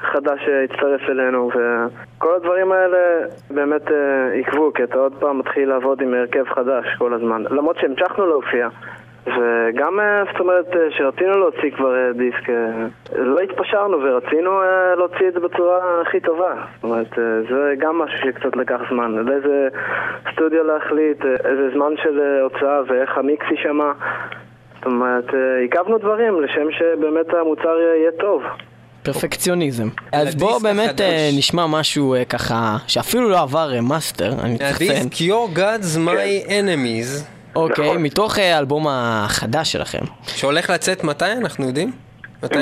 [0.00, 6.00] חדש שהצטרף אלינו, וכל הדברים האלה באמת אה, עיכבו, כי אתה עוד פעם מתחיל לעבוד
[6.02, 7.42] עם הרכב חדש כל הזמן.
[7.50, 8.68] למרות שהמשכנו להופיע.
[9.26, 12.48] וגם, אה, זאת אומרת, אה, שרצינו להוציא כבר דיסק,
[13.16, 14.60] לא התפשרנו ורצינו
[14.96, 16.54] להוציא את זה בצורה הכי טובה.
[16.74, 17.14] זאת אומרת,
[17.50, 19.12] זה גם משהו שקצת לקח זמן.
[19.12, 19.68] לאיזה
[20.32, 23.92] סטודיו להחליט, איזה זמן של אה, הוצאה ואיך המיקס יישמע.
[24.74, 28.42] זאת אומרת, עיכבנו דברים לשם שבאמת המוצר יהיה טוב.
[29.06, 29.88] פרפקציוניזם.
[30.12, 31.00] אז בואו באמת.
[31.00, 35.06] אה, נשמע משהו אה, ככה, שאפילו לא עבר אה, מאסטר, אני צריך לציין.
[35.06, 37.24] הדיסק Your Gods My Enemies,
[37.56, 38.02] אוקיי, נכון.
[38.02, 40.02] מתוך האלבום החדש שלכם.
[40.26, 41.92] שהולך לצאת מתי, אנחנו יודעים?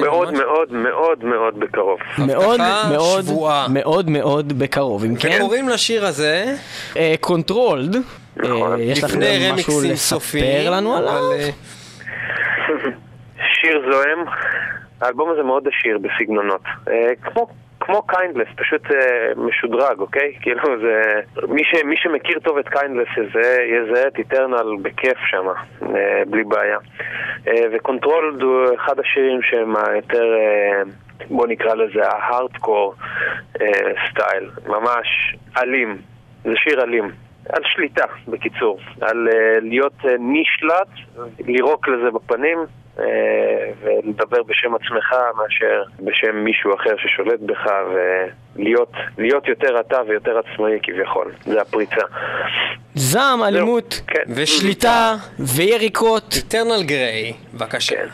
[0.00, 0.32] מאוד?
[0.32, 1.98] מאוד מאוד מאוד בקרוב.
[2.18, 3.24] מאוד מאוד.
[3.70, 5.04] מאוד מאוד בקרוב.
[5.04, 6.54] אם כן, וקוראים לשיר הזה,
[7.20, 7.96] Controlled,
[8.36, 8.80] נכון.
[8.80, 11.20] יש לפני משהו לספר לנו עליו?
[13.60, 14.18] שיר זועם,
[15.04, 16.62] האלבום הזה מאוד עשיר בסגנונות.
[16.88, 17.46] אה, כמו...
[17.80, 20.34] כמו Kindless, פשוט אה, משודרג, אוקיי?
[20.42, 21.20] כאילו זה...
[21.48, 25.46] מי, ש, מי שמכיר טוב את Kindless יזהה יזהה את Eternal בכיף שם,
[25.82, 26.78] אה, בלי בעיה.
[27.48, 30.82] אה, ו Controlled הוא אחד השירים שהם היותר, אה,
[31.30, 32.94] בוא נקרא לזה ה hardcore
[34.10, 35.96] style, ממש אלים.
[36.44, 37.10] זה שיר אלים.
[37.48, 38.78] על שליטה, בקיצור.
[39.00, 40.88] על אה, להיות אה, נשלט,
[41.46, 47.70] לירוק לזה בפנים אה, ולדבר בשם עצמך מאשר בשם מישהו אחר ששולט בך
[48.56, 51.32] ולהיות להיות יותר אתה ויותר עצמאי כביכול.
[51.44, 52.02] זה הפריצה.
[52.94, 54.22] זעם, אלימות, כן.
[54.36, 57.96] ושליטה, ויריקות, Eternal Grey, בבקשה.
[57.96, 58.06] כן.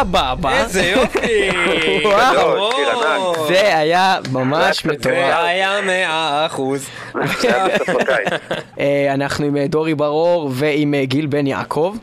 [0.00, 0.62] סבבה.
[0.62, 1.50] איזה יופי!
[2.04, 3.46] וואו.
[3.48, 5.02] זה היה ממש מטורף.
[5.14, 6.86] זה היה מאה אחוז.
[8.80, 11.96] אה, אנחנו עם אה, דורי ברור ועם אה, גיל בן יעקב.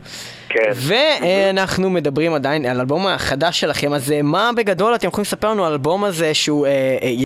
[0.48, 0.70] כן.
[0.74, 5.72] ואנחנו מדברים עדיין על האלבום החדש שלכם, אז מה בגדול אתם יכולים לספר לנו על
[5.72, 6.66] האלבום הזה שהוא,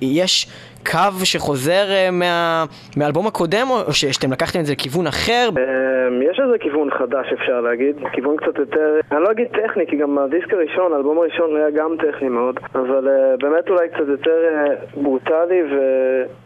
[0.03, 0.47] יש
[0.91, 2.65] קו שחוזר אה, מה,
[2.97, 5.49] מהאלבום הקודם, או שאתם לקחתם את זה לכיוון אחר?
[5.49, 9.97] אמ, יש איזה כיוון חדש אפשר להגיד, כיוון קצת יותר, אני לא אגיד טכני, כי
[9.97, 14.39] גם הדיסק הראשון, האלבום הראשון היה גם טכני מאוד, אבל אה, באמת אולי קצת יותר
[14.49, 15.77] אה, ברוטלי, ו...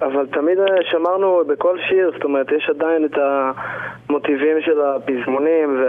[0.02, 0.58] אבל תמיד
[0.90, 5.84] שמרנו בכל שיר, זאת אומרת, יש עדיין את המוטיבים של הפזמונים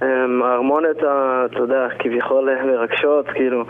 [0.00, 3.64] וההרמוניות, אתה יודע, כביכול מרגשות, כאילו,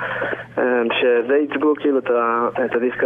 [0.59, 3.05] אמ, שזה ייצגו כאילו את הדיסק,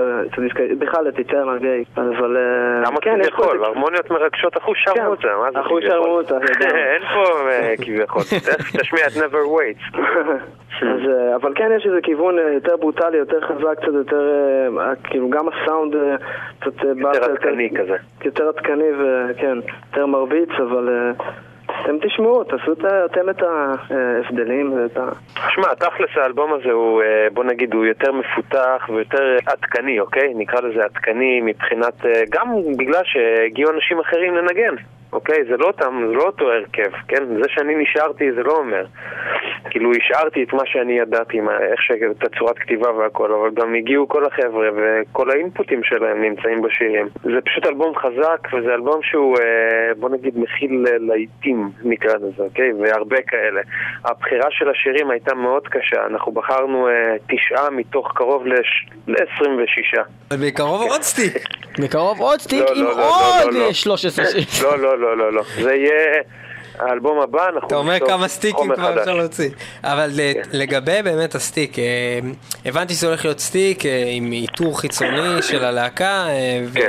[0.79, 2.43] בכלל את איטרנל גיי, אבל אה,
[2.91, 3.55] למה כן, כביכול?
[3.55, 5.83] איזה- הרמוניות מרגשות, אחוז שרמוטה, מה זה כביכול?
[5.83, 6.83] שרמוטה, לגמרי.
[6.93, 8.23] אין פה אה, כביכול,
[8.81, 9.99] תשמיע את never wait.
[10.83, 14.31] אז, אה, אבל כן יש איזה כיוון יותר ברוטלי, יותר חזק, קצת יותר,
[15.05, 15.95] כאילו גם הסאונד
[16.61, 17.97] קצת יותר עדכני כזה.
[18.25, 19.59] יותר עדכני וכן,
[19.93, 20.89] יותר מרביץ, אבל
[21.83, 22.73] אתם תשמעו, תעשו
[23.05, 25.11] אתם את ההבדלים ואת ה...
[25.49, 30.33] שמע, תכלס האלבום הזה הוא, אה, בוא נגיד, הוא יותר מפותח ויותר עדכני, אוקיי?
[30.35, 32.49] נקרא לזה עדכני מבחינת, אה, גם
[32.79, 34.75] בגלל שהגיעו אנשים אחרים לנגן,
[35.17, 35.45] אוקיי?
[35.51, 37.25] זה לא אותם, זה לא אותו הרכב, כן?
[37.37, 38.85] זה שאני נשארתי זה לא אומר.
[39.71, 41.91] כאילו השארתי את מה שאני ידעתי, מה, איך ש...
[42.11, 47.09] את הצורת כתיבה והכל, אבל גם הגיעו כל החבר'ה וכל האינפוטים שלהם נמצאים בשירים.
[47.25, 49.45] זה פשוט אלבום חזק, וזה אלבום שהוא, אה,
[49.97, 52.73] בוא נגיד, מכיל להיטים, נקרא לזה, אוקיי?
[52.73, 53.61] והרבה כאלה.
[54.05, 56.93] הבחירה של השירים הייתה מאוד קשה, אנחנו בחרנו אה,
[57.29, 60.01] תשעה מתוך קרוב לש- ל-26.
[60.31, 61.33] אבל בקרוב עוד סטיק.
[61.85, 63.05] בקרוב עוד סטיק לא, עם לא, לא,
[63.45, 63.67] עוד לא, לא.
[63.67, 64.45] אה, 13 שירים.
[64.63, 65.43] לא, לא, לא, לא, לא.
[65.63, 66.23] זה יהיה
[66.79, 68.99] האלבום הבא, אנחנו אתה אומר נכתוב כמה סטיקים חומר כבר חדש.
[68.99, 69.51] אפשר להוציא.
[69.85, 71.85] אבל ל- לגבי באמת הסטיק, אה,
[72.67, 76.89] הבנתי שזה הולך להיות סטיק אה, עם איתור חיצוני של הלהקה, אה, כן.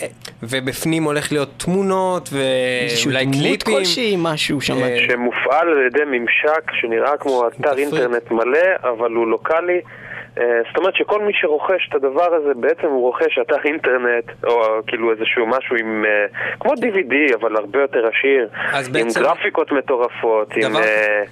[0.00, 0.06] אה,
[0.42, 2.28] ובפנים הולך להיות תמונות
[2.82, 3.74] איזשהו ואולי דמות קליפים.
[3.78, 4.82] כלשהי, משהו שם.
[4.82, 7.78] אה, שמופעל על ידי ממשק שנראה כמו אתר.
[7.78, 9.80] אינטרנט מלא, אבל הוא לוקאלי.
[10.40, 14.54] אה, זאת אומרת שכל מי שרוכש את הדבר הזה, בעצם הוא רוכש אתר אינטרנט, או
[14.86, 16.04] כאילו איזשהו משהו עם...
[16.04, 16.26] אה,
[16.60, 18.48] כמו DVD, אבל הרבה יותר עשיר.
[18.72, 21.22] אז עם בעצם- גרפיקות מטורפות, עם דבר- אה,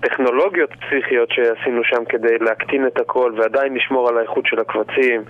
[0.00, 5.22] טכנולוגיות פסיכיות שעשינו שם כדי להקטין את הכל ועדיין לשמור על האיכות של הקבצים.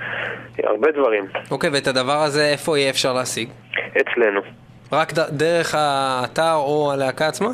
[0.64, 1.24] הרבה דברים.
[1.50, 3.48] אוקיי, ואת הדבר הזה איפה יהיה אפשר להשיג?
[4.00, 4.40] אצלנו.
[4.92, 7.48] רק ד- דרך האתר או הלהקה עצמה?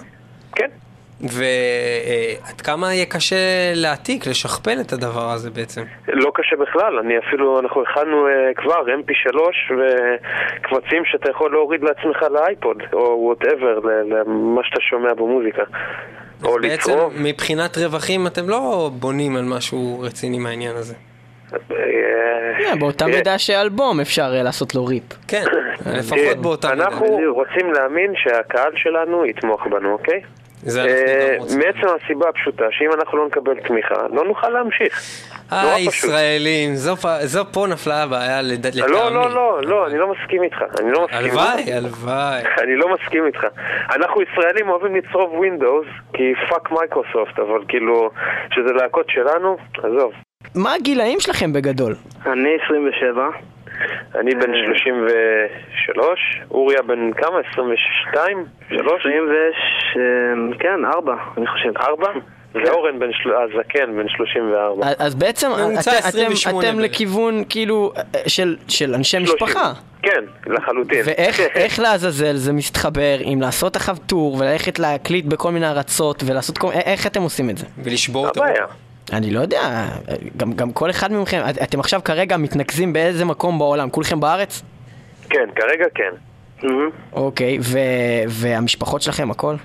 [1.20, 5.82] ועד כמה יהיה קשה להעתיק, לשכפל את הדבר הזה בעצם?
[6.08, 9.38] לא קשה בכלל, אני אפילו, אנחנו הכנו אה, כבר mp3
[9.72, 15.62] וקבצים שאתה יכול להוריד לעצמך לאייפוד, או whatever, למה שאתה שומע במוזיקה.
[16.44, 17.12] או בעצם לצרוב.
[17.20, 20.94] מבחינת רווחים אתם לא בונים על משהו רציני מהעניין הזה.
[21.52, 21.58] אה,
[22.70, 25.02] אה, באותה מידה שאלבום אפשר לעשות לו rip.
[25.28, 25.44] כן,
[25.98, 26.84] לפחות באותה מידה.
[26.84, 30.20] אנחנו רוצים להאמין שהקהל שלנו יתמוך בנו, אוקיי?
[30.76, 31.58] אה, רוצים.
[31.58, 35.00] מעצם הסיבה הפשוטה, שאם אנחנו לא נקבל תמיכה, לא נוכל להמשיך.
[35.52, 35.78] נורא פשוט.
[36.04, 36.74] הישראלים,
[37.24, 38.92] זו פה נפלה הבעיה לד- לטעמי.
[38.92, 40.56] לא, לא, לא, לא, אני לא מסכים איתך.
[40.80, 41.36] אני לא מסכים איתך.
[41.38, 42.42] הלוואי, הלוואי.
[42.62, 43.46] אני לא מסכים איתך.
[43.96, 48.10] אנחנו ישראלים אוהבים לצרוב Windows, כי fuck Microsoft, אבל כאילו,
[48.54, 50.12] שזה להקות שלנו, עזוב.
[50.54, 51.94] מה הגילאים שלכם בגדול?
[52.26, 53.28] אני 27,
[54.20, 54.66] אני בן אה.
[54.66, 56.20] 33,
[56.50, 57.38] אוריה בן כמה?
[57.52, 58.44] 22?
[58.68, 58.82] 3?
[59.00, 59.22] 20
[60.58, 61.72] כן, 4, אני חושב.
[61.80, 62.06] 4?
[62.54, 64.86] ואורן בן, של- הזקן בן 34.
[64.86, 66.90] אז- אז בעצם אתם- אתם- 28 אתם בערך.
[66.90, 69.34] לכיוון כאילו אה, של- של אנשי 30.
[69.46, 69.72] משפחה.
[70.02, 71.00] כן, לחלוטין.
[71.04, 76.58] ואיך איך לעזאזל זה מסתחבר עם לעשות אחריו טור וללכת להקליט בכל מיני ארצות ולעשות
[76.58, 76.68] כל...
[76.72, 77.66] איך אתם עושים את זה?
[77.84, 78.64] ולשבור את הבעיה.
[79.12, 79.88] אני לא יודע,
[80.36, 84.62] גם, גם כל אחד מכם, את- אתם עכשיו כרגע מתנקזים באיזה מקום בעולם, כולכם בארץ?
[85.30, 86.12] כן, כרגע כן.
[87.12, 87.78] אוקיי, ו,
[88.28, 89.56] והמשפחות שלכם, הכל?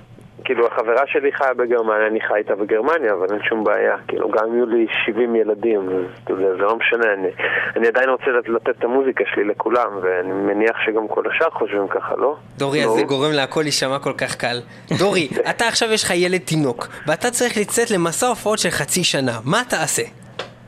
[0.44, 3.96] כאילו, החברה שלי חיה בגרמניה, אני חי איתה בגרמניה, אבל אין שום בעיה.
[4.08, 7.12] כאילו, גם אם יהיו לי 70 ילדים, אז אתה יודע, זה לא משנה.
[7.12, 7.28] אני,
[7.76, 11.88] אני עדיין רוצה לת- לתת את המוזיקה שלי לכולם, ואני מניח שגם כל השאר חושבים
[11.88, 12.36] ככה, לא?
[12.58, 12.84] דורי.
[12.84, 14.56] אז זה גורם להכל להישמע כל כך קל.
[14.98, 19.32] דורי, אתה עכשיו יש לך ילד תינוק, ואתה צריך לצאת למסע הופעות של חצי שנה,
[19.44, 20.02] מה תעשה?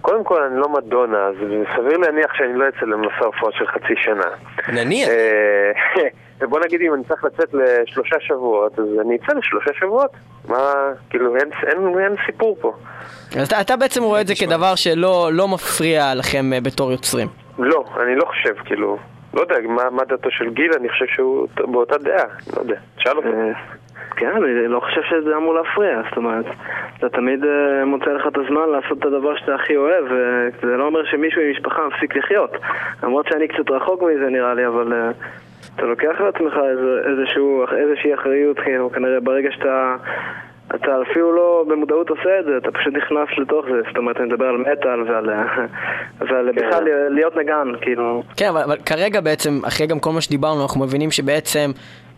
[0.00, 1.34] קודם כל, אני לא מדונה, אז
[1.76, 4.24] סביר להניח שאני לא אצא למסע הופעות של חצי שנה.
[4.72, 5.08] נניח.
[6.40, 10.10] ובוא נגיד אם אני צריך לצאת לשלושה שבועות, אז אני אצא לשלושה שבועות.
[10.48, 10.72] מה,
[11.10, 12.72] כאילו, אין, אין, אין סיפור פה.
[13.40, 17.28] אז אתה, אתה בעצם רואה את זה כדבר שלא לא מפריע לכם אה, בתור יוצרים.
[17.58, 18.98] לא, אני לא חושב, כאילו,
[19.34, 22.24] לא יודע, מה, מה דעתו של גיל, אני חושב שהוא באותה דעה,
[22.56, 23.28] לא יודע, תשאל אותו.
[23.28, 23.52] אה,
[24.16, 26.46] כן, אני לא חושב שזה אמור להפריע, זאת אומרת,
[26.98, 30.86] אתה תמיד אה, מוצא לך את הזמן לעשות את הדבר שאתה הכי אוהב, וזה לא
[30.86, 32.50] אומר שמישהו עם משפחה מפסיק לחיות.
[33.02, 34.92] למרות שאני קצת רחוק מזה נראה לי, אבל
[35.76, 39.96] אתה לוקח על עצמך איזה, איזשהו, איזושהי אחריות, כאילו, כנראה ברגע שאתה...
[40.74, 44.26] אתה אפילו לא במודעות עושה את זה, אתה פשוט נכנס לתוך זה, זאת אומרת, אני
[44.26, 45.30] מדבר על מטאל ועל,
[46.20, 46.66] ועל כן.
[46.68, 48.22] בכלל להיות נגן, כאילו.
[48.36, 51.70] כן, אבל, אבל כרגע בעצם, אחרי גם כל מה שדיברנו, אנחנו מבינים שבעצם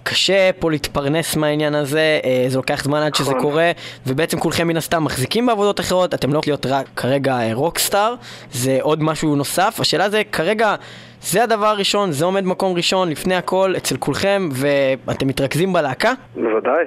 [0.03, 3.43] קשה פה להתפרנס מהעניין הזה, אה, זה לוקח זמן עד שזה נכון.
[3.43, 3.71] קורה,
[4.07, 8.15] ובעצם כולכם מן הסתם מחזיקים בעבודות אחרות, אתם לא הולכים להיות רק כרגע אה, רוקסטאר,
[8.53, 9.81] זה עוד משהו נוסף.
[9.81, 10.75] השאלה זה, כרגע,
[11.23, 16.12] זה הדבר הראשון, זה עומד מקום ראשון לפני הכל אצל כולכם, ואתם מתרכזים בלהקה?
[16.35, 16.85] בוודאי.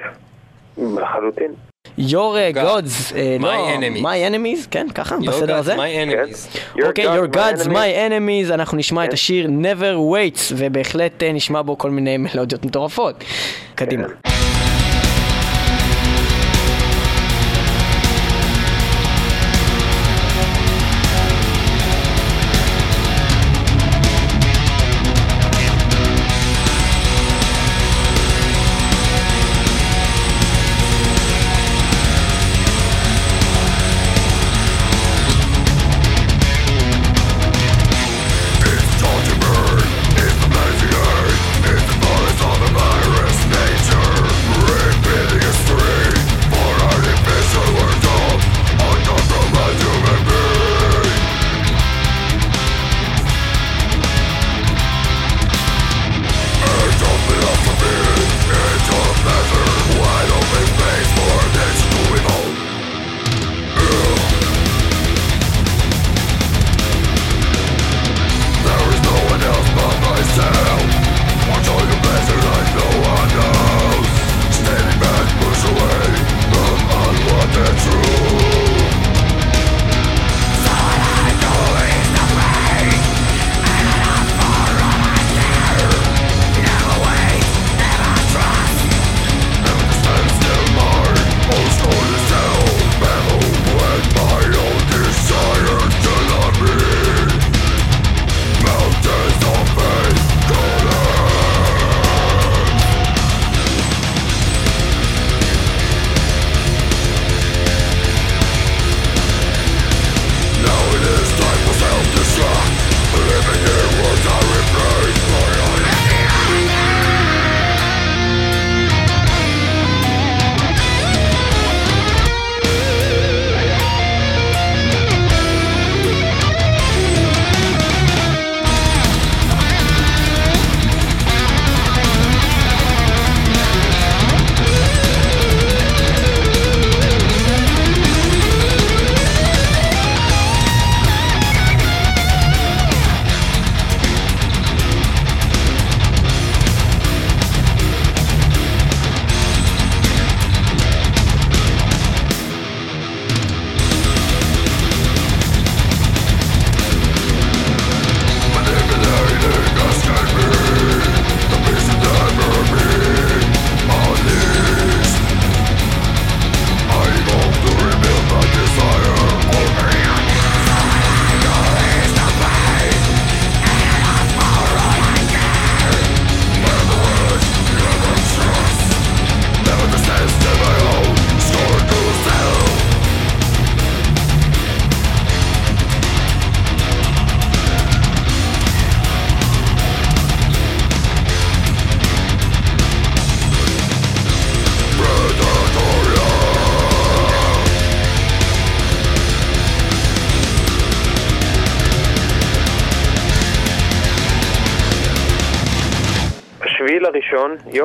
[0.78, 1.52] לחלוטין.
[1.98, 2.58] Your uh, God.
[2.58, 4.02] gods, אה, My לא, enemies.
[4.02, 5.76] my enemies, כן, ככה, Your בסדר gods, הזה?
[5.76, 6.58] my enemies.
[6.78, 7.70] Your אוקיי, God, Your my Gods, enemy.
[7.70, 8.10] My
[8.50, 9.14] Enemies, אנחנו נשמע את כן.
[9.14, 13.24] השיר Never Waits, ובהחלט אה, נשמע בו כל מיני מלודיות מטורפות.
[13.76, 14.08] קדימה.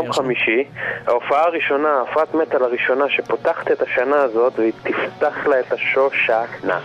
[0.06, 0.64] יום חמישי,
[1.06, 6.80] ההופעה הראשונה, ההופעת מטאל הראשונה שפותחת את השנה הזאת והיא תפתח לה את השושנה.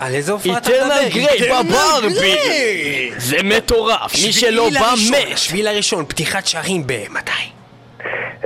[0.00, 1.08] על איזה הופעה אתה איטרנל מדבר?
[1.08, 3.10] גריי Eternal בברבי!
[3.16, 5.38] זה מטורף, מי שלא בא מת!
[5.38, 7.63] שביעי לראשון, פתיחת שערים במתי?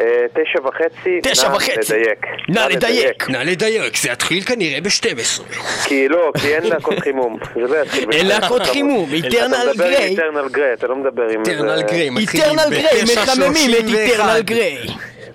[0.00, 1.94] אה, תשע וחצי, תשע נא וחצי.
[1.94, 2.26] לדייק.
[2.48, 3.30] נא לדייק.
[3.30, 5.42] נא לדייק, זה יתחיל כנראה ב-12.
[5.84, 7.38] כי לא, כי אין להקות חימום.
[7.54, 8.26] זה לא יתחיל אין.
[8.26, 10.08] להקות חימום, אתה איטרנל מדבר עם גריי.
[10.08, 11.40] איטרנל גריי, אתה לא מדבר עם...
[11.40, 13.20] איטרנל גריי, מתחילים איטרנל גריי, ב-9:31.
[13.22, 14.78] מחממים את איטרנל גריי.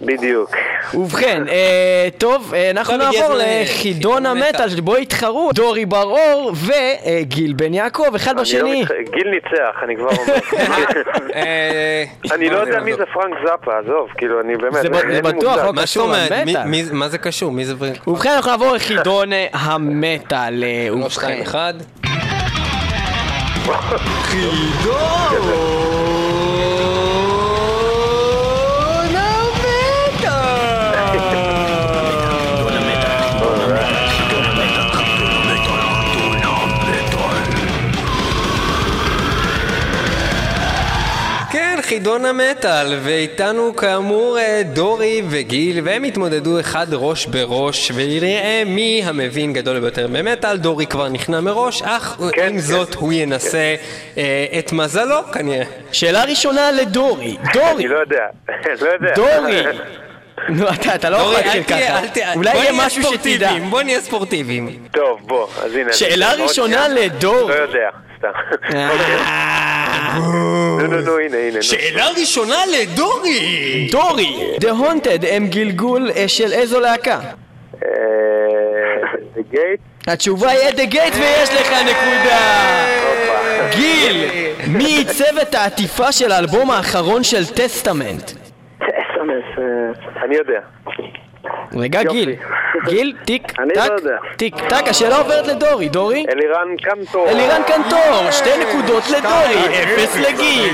[0.06, 0.56] בדיוק.
[0.94, 7.54] ובכן, אה, טוב, אה, אנחנו נעבור אה, לחידון חידון המטאל, שבו יתחרו דורי בר-אור וגיל
[7.54, 8.82] בן יעקב, אחד לא בשני.
[8.84, 10.34] מתח- גיל ניצח, אני כבר אומר.
[11.36, 14.90] אה, אני לא יודע אני מי זה פרנק זאפה, עזוב, כאילו, אני באמת, זה
[15.22, 15.58] בטוח.
[15.58, 16.64] לא קשור למטאל.
[16.92, 17.52] מה זה קשור?
[17.52, 17.74] מי זה...
[18.08, 20.64] ובכן, אנחנו נעבור לחידון אה, המטאל.
[20.64, 21.42] אה, לא, ובכן.
[21.42, 21.74] אחד.
[24.32, 26.23] כן,
[41.94, 49.54] חידון המטאל, ואיתנו כאמור אה, דורי וגיל, והם התמודדו אחד ראש בראש, ונראה מי המבין
[49.54, 52.60] גדול ביותר במטאל, דורי כבר נכנע מראש, אך כן, עם כן.
[52.60, 53.76] זאת הוא ינסה
[54.18, 55.66] אה, את מזלו כנראה.
[55.92, 57.38] שאלה ראשונה לדורי.
[57.44, 58.26] אני דורי, לא יודע,
[58.82, 59.14] לא יודע.
[59.16, 59.64] דורי.
[60.50, 60.66] נו,
[60.96, 62.00] אתה, לא יכול להתחיל ככה.
[62.36, 63.52] אולי יהיה משהו שתדע.
[63.70, 64.78] בוא נהיה ספורטיביים.
[64.92, 65.94] טוב, בוא, אז הנה.
[65.94, 66.88] שאלה ראשונה.
[66.88, 67.48] לדורי.
[67.48, 68.28] לא יודע, סתם.
[68.74, 71.62] אה, נו, נו, נו, הנה, הנה.
[71.62, 73.88] שאלה ראשונה לדורי!
[73.92, 77.20] דורי, The Haunted הם גלגול אה, של איזו להקה?
[77.84, 77.90] אה,
[79.36, 80.12] The Gate?
[80.12, 82.86] התשובה היא The Gate ויש לך נקודה!
[83.76, 84.26] גיל,
[84.68, 88.32] מי עיצב את העטיפה של האלבום האחרון של טסטמנט?
[89.64, 90.60] אה, אני יודע.
[91.76, 92.36] רגע, גיל.
[92.86, 94.18] גיל, טיק, אני טק, לא יודע.
[94.38, 95.90] טיק, טק, השאלה עוברת לדורי.
[95.90, 96.26] דורי?
[96.30, 97.30] אלירן קנטור.
[97.30, 100.74] אלירן קנטור, שתי נקודות לדורי, אפס לגיל.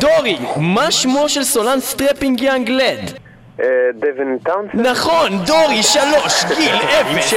[0.00, 3.18] דורי, מה שמו של סולן Strapping Young Lad?
[3.60, 4.80] אה, דווין טאונסנד?
[4.80, 7.34] נכון, דורי, שלוש, גיל, אפס.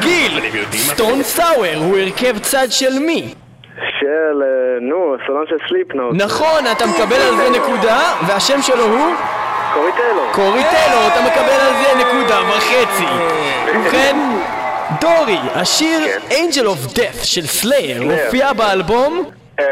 [0.00, 0.40] גיל,
[0.76, 3.34] Stone Sour הוא הרכב צד של מי?
[4.00, 6.14] של, אה, נו, סולן של Slipknot.
[6.14, 9.14] נכון, אתה מקבל על זה נקודה, והשם שלו הוא?
[9.74, 10.32] קורי טיילור.
[10.32, 13.06] קורי טיילור, אתה מקבל על זה נקודה וחצי.
[13.74, 14.16] ובכן,
[15.00, 16.00] דורי, השיר
[16.30, 19.24] Angel of Death של Slayer הופיע באלבום
[19.60, 19.64] אה,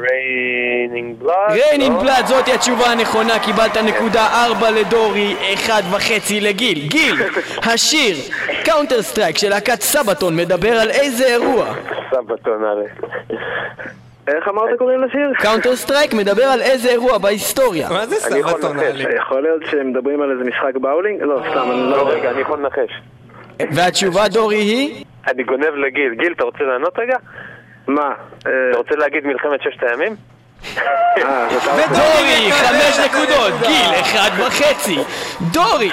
[0.00, 1.58] Raining Blood?
[1.72, 6.88] In Blood, זאתי התשובה הנכונה, קיבלת נקודה ארבע לדורי, אחד וחצי לגיל.
[6.88, 7.16] גיל,
[7.72, 8.16] השיר
[8.64, 11.66] Counterstrike של להקת Sabaton מדבר על איזה אירוע?
[12.10, 13.06] Sabaton א'.
[14.28, 15.32] איך אמרת קוראים לשיר?
[15.38, 17.88] Counterstrike מדבר על איזה אירוע בהיסטוריה?
[17.88, 19.00] מה זה אני יכול לנחש.
[19.16, 21.22] יכול להיות שהם מדברים על איזה משחק באולינג?
[21.22, 22.08] לא, סתם, אני לא לא.
[22.08, 22.90] רגע, אני יכול לנחש.
[23.70, 25.04] והתשובה דורי היא?
[25.28, 26.14] אני גונב לגיל.
[26.14, 27.16] גיל, אתה רוצה לענות רגע?
[27.86, 28.02] מה?
[28.46, 30.16] אה, אתה רוצה להגיד מלחמת ששת הימים?
[30.78, 34.96] אה, זאת אומרת, דורי, חמש נקודות, גיל, אחד וחצי.
[35.52, 35.90] דורי,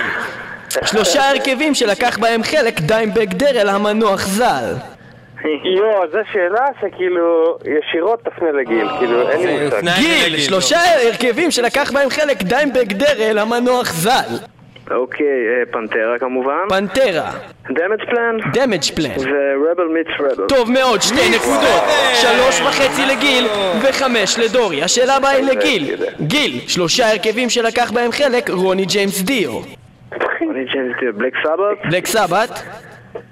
[0.85, 4.92] שלושה הרכבים שלקח בהם חלק דיימבג דרל המנוח ז"ל.
[5.77, 9.77] יואו, זו שאלה שכאילו ישירות תפנה לגיל, כאילו אין לי מושג.
[9.77, 14.35] הפנה- גיל, לגיל, שלושה הרכבים שלקח בהם חלק דיימבג דרל המנוח ז"ל.
[14.91, 16.57] אוקיי, אה, Pantera כמובן.
[16.69, 17.31] Pantera,
[17.69, 18.37] Damageplan.
[18.53, 19.09] Damageplan.
[19.09, 20.47] ו Rebel Meets Rebel.
[20.47, 21.83] טוב מאוד, שתי נקודות.
[22.13, 23.45] שלוש וחצי לגיל
[23.81, 24.83] וחמש לדורי.
[24.83, 25.95] השאלה הבאה היא לגיל.
[26.21, 29.51] גיל, שלושה הרכבים שלקח בהם חלק רוני ג'יימס דיו.
[30.51, 31.91] אני ג'יימס בלק סבת.
[31.91, 32.63] בלק סבת,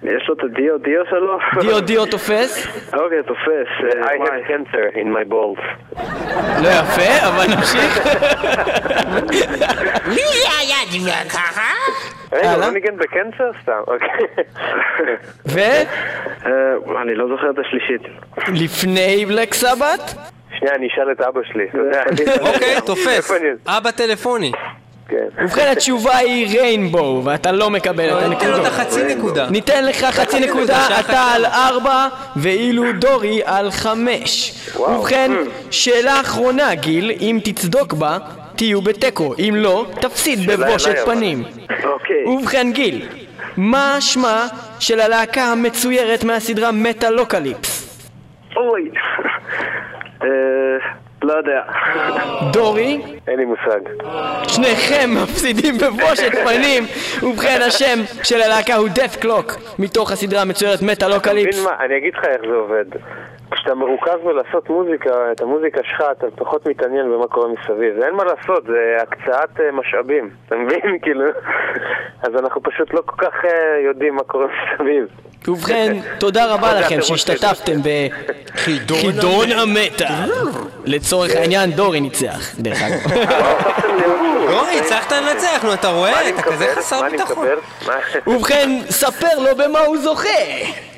[0.03, 1.37] יש לו את הדיו דיו שלו?
[1.61, 2.67] דיו דיו תופס.
[2.93, 3.67] אוקיי, תופס.
[3.83, 5.61] אה, I have cancer in my balls.
[6.63, 8.07] לא יפה, אבל נמשיך.
[10.07, 10.21] מי
[10.59, 11.71] היה דיבר ככה?
[12.31, 12.57] רגע.
[12.57, 13.51] לא ניגן בקנצר?
[13.61, 14.09] סתם, אוקיי.
[16.45, 18.01] אה, אני לא זוכר את השלישית.
[18.47, 20.15] ולפני בלק סבת?
[20.59, 21.65] שנייה, אני אשאל את אבא שלי.
[21.69, 22.03] אתה יודע.
[22.41, 23.31] אוקיי, תופס.
[23.67, 24.51] אבא טלפוני.
[25.11, 25.43] כן.
[25.43, 28.65] ובכן התשובה היא Rainbow, ואתה לא מקבל את ניתן לו את הנקודות.
[28.65, 29.49] החצי נקודה.
[29.49, 34.53] ניתן לך חצי נקודה, אתה על ארבע, ואילו דורי על חמש.
[34.79, 35.31] ובכן,
[35.71, 38.17] שאלה אחרונה, גיל, אם תצדוק בה,
[38.55, 40.95] תהיו בתיקו, אם לא, תפסיד בבושת.
[41.05, 41.43] פנים.
[41.83, 42.25] אוקיי.
[42.25, 43.07] ובכן, גיל,
[43.57, 44.47] מה שמה
[44.79, 47.99] של הלהקה המצוירת מהסדרה Metalocalypse?
[48.55, 48.89] אוי.
[51.23, 51.61] לא יודע.
[52.53, 53.79] דורי, אין לי מושג.
[54.47, 56.83] שניכם מפסידים בבושת פנים.
[57.23, 61.59] ובכן, השם של הלהקה הוא Dethklok, מתוך הסדרה המצוירת Metalocalypse.
[61.59, 62.85] מבין מה, אני אגיד לך איך זה עובד.
[63.51, 67.95] כשאתה מרוכז בלעשות מוזיקה, את המוזיקה שלך, אתה פחות מתעניין במה קורה מסביב.
[67.99, 70.99] ואין מה לעשות, זה הקצאת אה, משאבים, אתה מבין?
[71.01, 71.25] כאילו...
[72.21, 75.07] אז אנחנו פשוט לא כל כך אה, יודעים מה קורה מסביב.
[75.47, 77.79] ובכן, תודה רבה לכם שהשתתפתם
[78.53, 80.25] בחידון המטה.
[80.85, 83.21] לצורך העניין, דורי ניצח, דרך אגב.
[84.51, 86.29] דורי, הצלחת לנצח, נו, אתה רואה?
[86.29, 86.73] אתה כזה?
[86.75, 87.47] חסר ביטחון.
[88.27, 90.29] ובכן, ספר לו במה הוא זוכה!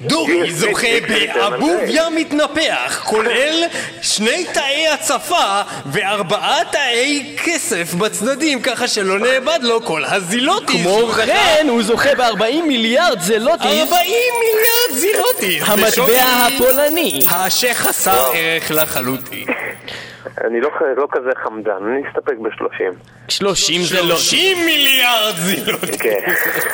[0.01, 3.63] דורי זוכה באבוביה מתנפח, כולל
[4.01, 10.81] שני תאי הצפה וארבעה תאי כסף בצדדים, ככה שלא נאבד לו כל הזילוטיס.
[10.81, 15.63] כמו כן, הוא זוכה ב-40 מיליארד זלוטיס, 40 מיליארד זילוטיס!
[15.69, 17.21] המטבע הפולני.
[17.49, 19.45] שחסר ערך לחלוטין.
[20.43, 22.93] אני לא לא כזה חמדן, אני אסתפק ב-30.
[23.27, 24.29] 30 זלוטיס.
[24.29, 26.01] 30 מיליארד זילוטיס!
[26.01, 26.19] כן.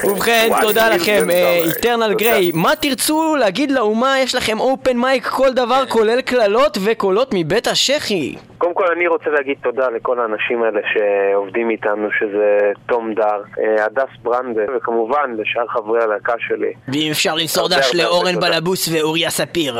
[0.04, 1.60] ובכן, תודה לכם, זה.
[1.66, 2.16] איטרנל תודה.
[2.16, 2.52] גריי.
[2.54, 4.20] מה תרצו להגיד לאומה?
[4.20, 8.36] יש לכם אופן מייק כל דבר, כולל קללות וקולות מבית השחי.
[8.58, 13.86] קודם כל אני רוצה להגיד תודה לכל האנשים האלה שעובדים איתנו, שזה תום דר, אה,
[13.86, 16.74] הדס ברנדה, וכמובן לשאר חברי הלהקה שלי.
[16.88, 18.40] ואם אפשר למסור דש לאורן.
[18.40, 19.80] בלבוס ואוריה ספיר.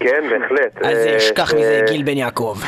[0.00, 0.76] כן, בהחלט.
[0.76, 2.58] אז אה, אשכח אה, מזה גיל בן יעקב.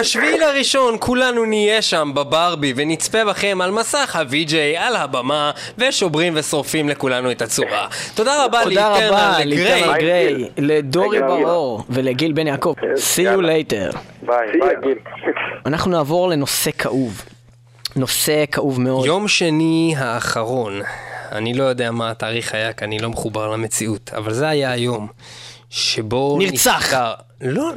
[0.00, 6.88] בשביל הראשון כולנו נהיה שם בברבי ונצפה בכם על מסך ה-VJ על הבמה ושוברים ושורפים
[6.88, 7.86] לכולנו את הצורה.
[8.14, 9.54] תודה רבה לאיטרנל
[9.98, 10.48] גריי.
[10.56, 12.74] לדורי ברור ולגיל בן יעקב.
[12.94, 13.98] See you later.
[14.22, 14.98] ביי, ביי גיל.
[15.66, 17.22] אנחנו נעבור לנושא כאוב.
[17.96, 19.06] נושא כאוב מאוד.
[19.06, 20.80] יום שני האחרון,
[21.32, 25.08] אני לא יודע מה התאריך היה כי אני לא מחובר למציאות, אבל זה היה היום
[25.70, 26.82] שבו נרצח.
[26.84, 27.70] נפטר- לא,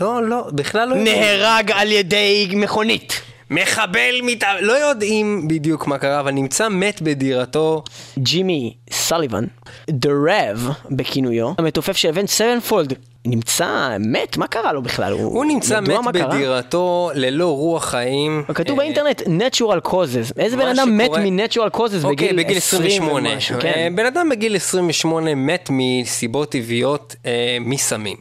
[0.00, 0.96] לא, לא, בכלל לא.
[0.96, 3.20] נהרג על ידי מכונית.
[3.50, 4.44] מחבל מת...
[4.60, 7.82] לא יודעים בדיוק מה קרה, אבל נמצא מת בדירתו.
[8.18, 9.44] ג'ימי סליבן,
[9.90, 12.92] The Rev בכינויו, המתופף של Avenged Sevenfold,
[13.26, 14.36] נמצא מת?
[14.36, 15.12] מה קרה לו בכלל?
[15.12, 16.14] הוא נמצא ידוע מת?
[16.14, 18.44] בדירתו ללא רוח חיים.
[18.54, 20.32] כתוב אה, באינטרנט natural causes.
[20.38, 23.30] איזה בן אדם מת שקורה- מ-natural causes אוקיי, בגיל בגיל 28.
[23.32, 23.92] ומשהו, אה, כן.
[23.96, 28.16] בן אדם בגיל 28 מת מסיבות טבעיות אה, מסמים.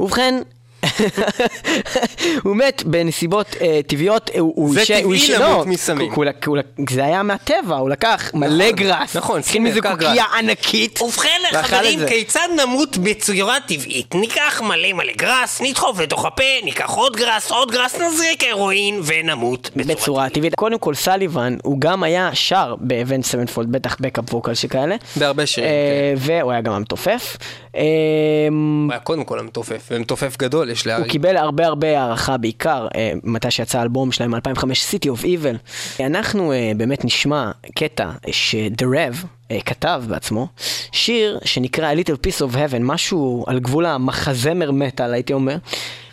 [0.00, 0.34] ובכן,
[2.44, 5.02] הוא מת בנסיבות אה, טבעיות, הוא- הוא זה טבעי
[5.38, 6.12] למות לא, מסמים.
[6.12, 11.02] הוא- הוא- הוא- זה היה מהטבע, הוא לקח מלא גראס, נכון, התחיל מזה קוקייה ענקית,
[11.02, 11.28] ובכן
[11.62, 12.00] חברים.
[12.08, 14.14] כיצד נמות בצורה טבעית?
[14.14, 19.70] ניקח מלא מלא גראס, נדחוף לתוך הפה, ניקח עוד גראס, עוד גראס, נזריק הרואין ונמות
[19.76, 20.54] בצורה טבעית.
[20.54, 24.96] קודם כל Sullivan, הוא גם היה שר ב Avenged Sevenfold, בטח backup vocal שכאלה.
[25.16, 27.36] בהרבה שירים, אה, והוא היה גם המתופף.
[27.76, 27.82] אה,
[28.50, 31.08] הוא היה קודם כל המתופף, ומתופף גדול יש הוא להרים.
[31.08, 35.56] קיבל הרבה הרבה הערכה, בעיקר אה, מתי שיצא האלבום שלהם, 2005, City of Evil.
[36.00, 40.46] אנחנו אה, באמת נשמע קטע ש-The Rev אה, כתב בעצמו,
[40.92, 45.56] שיר שנקרא A Little Piece of Heaven, משהו על גבול המחזמר מטאל, הייתי אומר.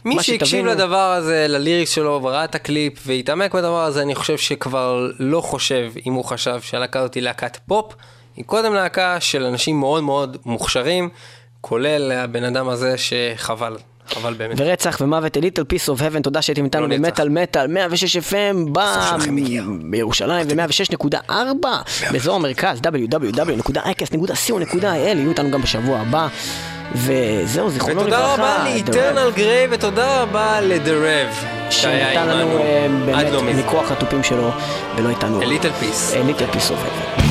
[0.05, 4.37] מי שהקשיב לדבר הזה, ל lyrics שלו, וראה את הקליפ, והתעמק בדבר הזה, אני חושב
[4.37, 7.93] שכבר לא חושב, אם הוא חשב שהלהקה הזאת היא להקת פופ,
[8.35, 11.09] היא קודם להקה של אנשים מאוד מאוד מוכשרים,
[11.61, 13.77] כולל הבן אדם הזה שחבל,
[14.13, 14.55] חבל באמת.
[14.57, 16.95] ורצח ומוות, A Little Piece of Heaven, תודה שהייתם איתנו לא.
[16.95, 18.79] במטאל מטאל, 106 FM.
[19.89, 21.31] בירושלים ו-106.4
[22.11, 26.27] באזור המרכז, www.icast.co.il, יהיו איתנו גם בשבוע הבא.
[26.95, 28.23] וזהו, זיכרונו לברכה.
[28.23, 33.43] ותודה רבה לאיטרנל גריי, ותודה רבה ל-The Rev, שנתן לנו אה, באמת לא.
[33.43, 34.51] מכוח התופים שלו,
[34.95, 35.41] ולא איתנו.
[35.41, 36.13] A little piece.
[36.13, 37.28] A little piece of heaven.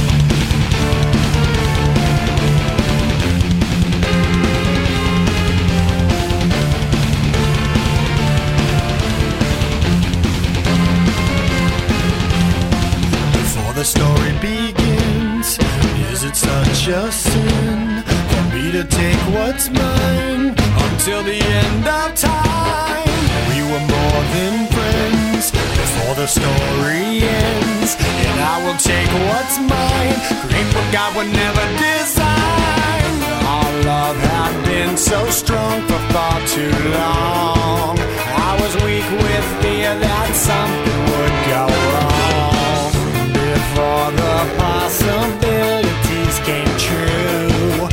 [19.59, 20.55] Take what's mine
[20.91, 23.09] until the end of time?
[23.49, 30.17] We were more than friends before the story ends, and I will take what's mine,
[30.47, 33.13] create what God would never design.
[33.47, 37.99] Our love had been so strong for far too long.
[37.99, 42.93] I was weak with fear that something would go wrong
[43.33, 47.88] before the possibilities came true.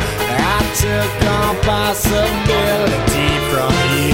[0.75, 4.11] I took on possibility from you.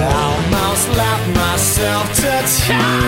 [0.00, 3.01] Almost left myself to tears,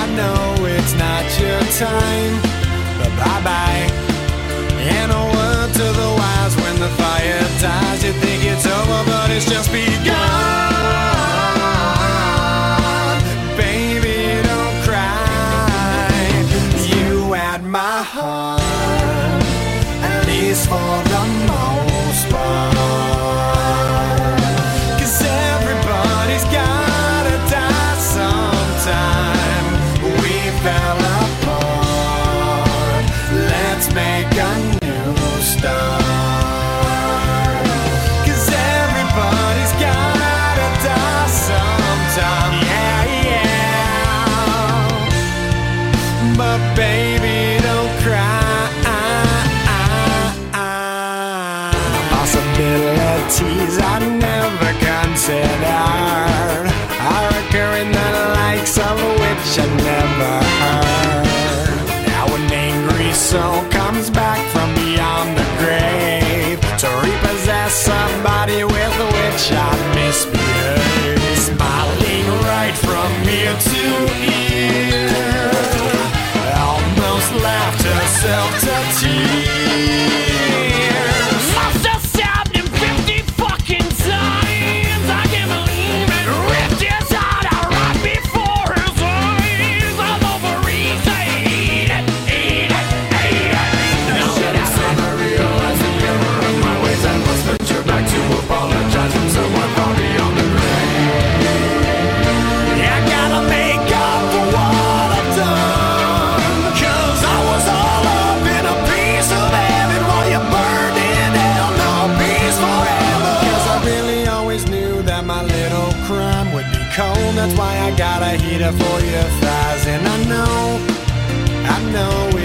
[0.00, 2.34] I know it's not your time,
[2.98, 3.86] but bye bye.
[4.96, 8.04] And a word to the wise when the fire dies.
[8.04, 10.73] You think it's over, but it's just begun.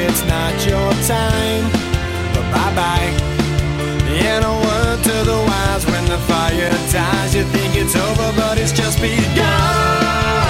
[0.10, 1.64] it's not your time.
[2.34, 3.12] But bye bye.
[4.30, 7.36] And a word to the wise when the fire dies.
[7.36, 10.49] You think it's over, but it's just begun.